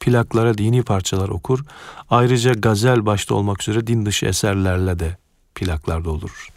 Plaklara 0.00 0.58
dini 0.58 0.82
parçalar 0.82 1.28
okur, 1.28 1.64
ayrıca 2.10 2.52
gazel 2.52 3.06
başta 3.06 3.34
olmak 3.34 3.62
üzere 3.62 3.86
din 3.86 4.06
dışı 4.06 4.26
eserlerle 4.26 4.98
de 4.98 5.16
plaklar 5.54 6.04
doldurur. 6.04 6.52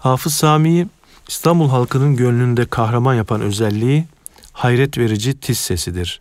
Hafız 0.00 0.34
Sami'yi 0.34 0.86
İstanbul 1.28 1.68
halkının 1.68 2.16
gönlünde 2.16 2.66
kahraman 2.66 3.14
yapan 3.14 3.40
özelliği 3.40 4.04
hayret 4.52 4.98
verici 4.98 5.40
tiz 5.40 5.58
sesidir. 5.58 6.20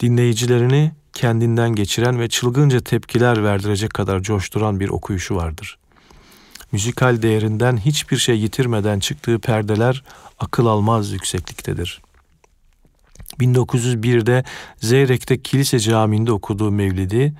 Dinleyicilerini 0.00 0.92
kendinden 1.12 1.74
geçiren 1.74 2.20
ve 2.20 2.28
çılgınca 2.28 2.80
tepkiler 2.80 3.44
verdirecek 3.44 3.94
kadar 3.94 4.22
coşturan 4.22 4.80
bir 4.80 4.88
okuyuşu 4.88 5.36
vardır. 5.36 5.78
Müzikal 6.72 7.22
değerinden 7.22 7.76
hiçbir 7.76 8.16
şey 8.16 8.38
yitirmeden 8.38 9.00
çıktığı 9.00 9.38
perdeler 9.38 10.04
akıl 10.38 10.66
almaz 10.66 11.12
yüksekliktedir. 11.12 12.02
1901'de 13.40 14.44
Zeyrek'te 14.76 15.42
kilise 15.42 15.80
camiinde 15.80 16.32
okuduğu 16.32 16.70
Mevlidi, 16.70 17.34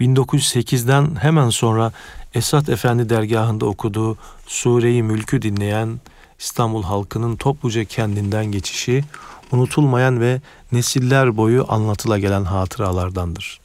1908'den 0.00 1.16
hemen 1.20 1.50
sonra 1.50 1.92
Esat 2.34 2.68
Efendi 2.68 3.08
dergahında 3.08 3.66
okuduğu 3.66 4.16
Sure-i 4.46 5.02
Mülk'ü 5.02 5.42
dinleyen 5.42 6.00
İstanbul 6.38 6.82
halkının 6.82 7.36
topluca 7.36 7.84
kendinden 7.84 8.46
geçişi, 8.46 9.04
unutulmayan 9.52 10.20
ve 10.20 10.40
nesiller 10.72 11.36
boyu 11.36 11.66
anlatıla 11.68 12.18
gelen 12.18 12.44
hatıralardandır. 12.44 13.60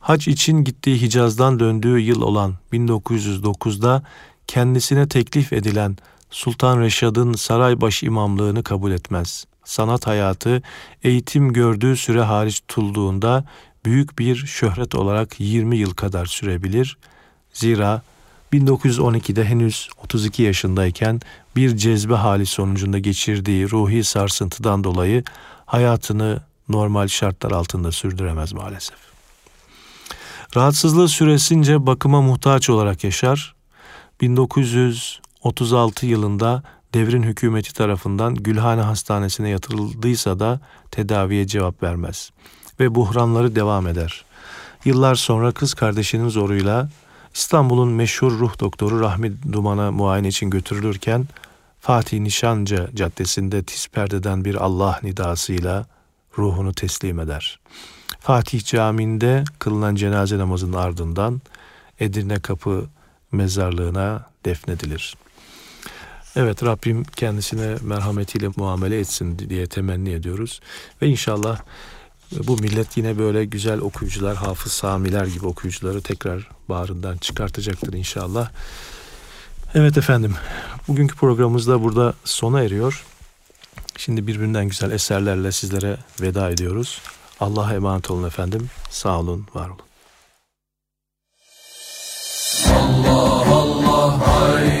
Hac 0.00 0.28
için 0.28 0.64
gittiği 0.64 1.02
Hicaz'dan 1.02 1.60
döndüğü 1.60 1.98
yıl 1.98 2.22
olan 2.22 2.54
1909'da 2.72 4.02
kendisine 4.46 5.08
teklif 5.08 5.52
edilen 5.52 5.96
Sultan 6.30 6.80
Reşad'ın 6.80 7.32
saraybaşı 7.32 8.06
imamlığını 8.06 8.62
kabul 8.62 8.92
etmez. 8.92 9.44
Sanat 9.64 10.06
hayatı 10.06 10.62
eğitim 11.02 11.52
gördüğü 11.52 11.96
süre 11.96 12.22
hariç 12.22 12.60
tutulduğunda 12.68 13.44
büyük 13.84 14.18
bir 14.18 14.36
şöhret 14.36 14.94
olarak 14.94 15.40
20 15.40 15.76
yıl 15.76 15.94
kadar 15.94 16.26
sürebilir. 16.26 16.98
Zira 17.52 18.02
1912'de 18.52 19.44
henüz 19.44 19.88
32 20.04 20.42
yaşındayken 20.42 21.20
bir 21.56 21.76
cezbe 21.76 22.14
hali 22.14 22.46
sonucunda 22.46 22.98
geçirdiği 22.98 23.70
ruhi 23.70 24.04
sarsıntıdan 24.04 24.84
dolayı 24.84 25.24
hayatını 25.66 26.40
normal 26.68 27.08
şartlar 27.08 27.50
altında 27.50 27.92
sürdüremez 27.92 28.52
maalesef. 28.52 28.96
Rahatsızlığı 30.56 31.08
süresince 31.08 31.86
bakıma 31.86 32.22
muhtaç 32.22 32.70
olarak 32.70 33.04
yaşar. 33.04 33.54
1936 34.20 36.06
yılında 36.06 36.62
devrin 36.94 37.22
hükümeti 37.22 37.74
tarafından 37.74 38.34
Gülhane 38.34 38.80
Hastanesi'ne 38.80 39.48
yatırıldıysa 39.48 40.38
da 40.38 40.60
tedaviye 40.90 41.46
cevap 41.46 41.82
vermez 41.82 42.30
ve 42.80 42.94
buhranları 42.94 43.54
devam 43.54 43.86
eder. 43.86 44.24
Yıllar 44.84 45.14
sonra 45.14 45.52
kız 45.52 45.74
kardeşinin 45.74 46.28
zoruyla 46.28 46.88
İstanbul'un 47.34 47.88
meşhur 47.88 48.32
ruh 48.32 48.60
doktoru 48.60 49.00
Rahmi 49.00 49.52
Duman'a 49.52 49.92
muayene 49.92 50.28
için 50.28 50.50
götürülürken 50.50 51.28
Fatih 51.80 52.20
Nişanca 52.20 52.88
Caddesi'nde 52.94 53.62
tiz 53.62 53.88
perdeden 53.88 54.44
bir 54.44 54.54
Allah 54.54 55.00
nidasıyla 55.02 55.86
ruhunu 56.38 56.74
teslim 56.74 57.20
eder. 57.20 57.60
Fatih 58.20 58.64
Camii'nde 58.64 59.44
kılınan 59.58 59.94
cenaze 59.94 60.38
namazının 60.38 60.76
ardından 60.76 61.40
Edirne 62.00 62.40
Kapı 62.40 62.86
mezarlığına 63.32 64.26
defnedilir. 64.44 65.16
Evet 66.36 66.64
Rabbim 66.64 67.04
kendisine 67.04 67.76
merhametiyle 67.82 68.48
muamele 68.56 68.98
etsin 68.98 69.38
diye 69.38 69.66
temenni 69.66 70.10
ediyoruz. 70.10 70.60
Ve 71.02 71.08
inşallah 71.08 71.60
bu 72.46 72.56
millet 72.56 72.96
yine 72.96 73.18
böyle 73.18 73.44
güzel 73.44 73.80
okuyucular, 73.80 74.36
hafız 74.36 74.72
samiler 74.72 75.26
gibi 75.26 75.46
okuyucuları 75.46 76.02
tekrar 76.02 76.48
bağrından 76.68 77.16
çıkartacaktır 77.16 77.92
inşallah. 77.92 78.50
Evet 79.74 79.98
efendim, 79.98 80.34
bugünkü 80.88 81.16
programımız 81.16 81.68
da 81.68 81.82
burada 81.82 82.14
sona 82.24 82.62
eriyor. 82.62 83.04
Şimdi 83.96 84.26
birbirinden 84.26 84.68
güzel 84.68 84.90
eserlerle 84.90 85.52
sizlere 85.52 85.96
veda 86.20 86.50
ediyoruz. 86.50 87.00
Allah'a 87.40 87.74
emanet 87.74 88.10
olun 88.10 88.26
efendim. 88.26 88.70
Sağ 88.90 89.20
olun, 89.20 89.46
var 89.54 89.68
olun. 89.68 89.78
Allah 92.68 93.54
Allah 93.54 94.26
hay 94.26 94.71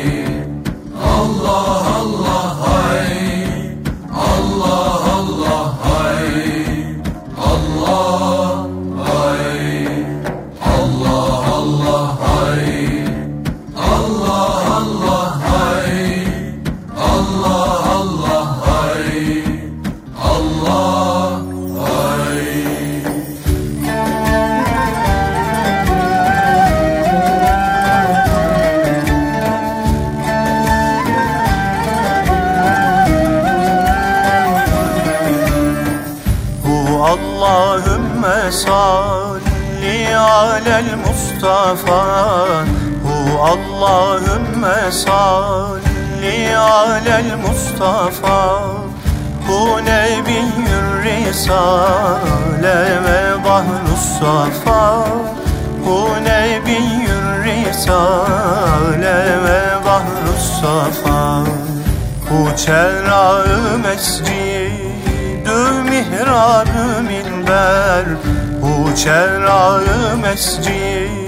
Mustafa 41.42 42.64
Hu 43.02 43.14
Allahümme 43.42 44.92
salli 44.92 46.56
alel 46.56 47.36
Mustafa 47.36 48.62
Hu 49.46 49.84
nebiyyür 49.84 51.02
risale 51.04 53.02
ve 53.04 53.44
bahrus 53.44 54.06
safa 54.20 55.06
Hu 55.84 56.08
nebiyyür 56.24 57.44
risale 57.44 59.18
ve 59.44 59.84
bahrus 59.84 60.60
safa. 60.60 61.44
Hu 62.28 62.56
çerrağı 62.56 63.78
mescidü 63.78 65.60
mihrabü 65.90 67.02
minber 67.02 68.04
Hu 68.62 68.96
çerrağı 68.96 70.16
mescidü 70.16 71.21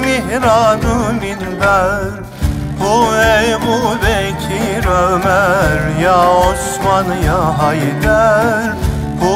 mihrabü 0.00 0.96
minber 1.20 2.28
Hu 2.80 3.14
Ebu 3.14 3.76
Bekir 4.02 4.86
Ömer 4.86 6.00
ya 6.02 6.30
Osman 6.30 7.06
ya 7.26 7.58
Haydar. 7.58 8.76
Hu 9.20 9.34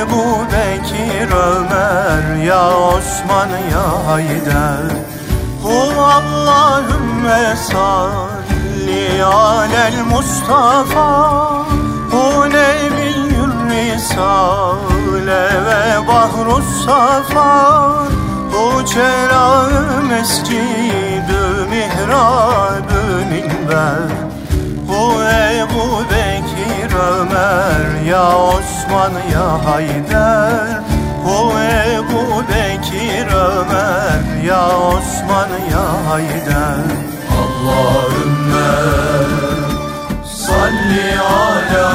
Ebu 0.00 0.24
Bekir 0.52 1.30
Ömer 1.32 2.44
ya 2.44 2.68
Osman 2.70 3.50
ya 3.72 4.06
Haydar. 4.06 4.86
Hu 5.62 5.78
Allahümme 6.02 7.56
salli 7.56 9.24
alel 9.24 10.04
Mustafa. 10.10 11.10
Hu 12.10 12.50
nebiyyür 12.50 13.52
risale 13.70 15.42
ve 15.66 16.08
bahrus 16.08 16.84
safa. 16.84 17.76
Hu 18.10 18.15
çerağı 18.86 20.02
mescidü 20.02 21.66
mihrabümin 21.70 23.68
ver 23.68 24.26
Bu 24.88 25.22
Ebu 25.22 26.04
Bekir 26.10 26.94
Ömer 26.94 28.04
ya 28.08 28.36
Osman 28.38 29.12
ya 29.32 29.64
Haydar. 29.64 30.80
Bu 31.24 31.52
Ebu 31.94 32.44
Bekir 32.48 33.26
Ömer 33.26 34.44
ya 34.46 34.68
Osman 34.68 35.50
ya 35.72 36.10
Haydar. 36.10 36.86
Allahümme 37.42 38.72
salli 40.24 41.20
ala 41.20 41.92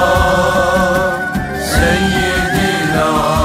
seyyidina 1.74 3.41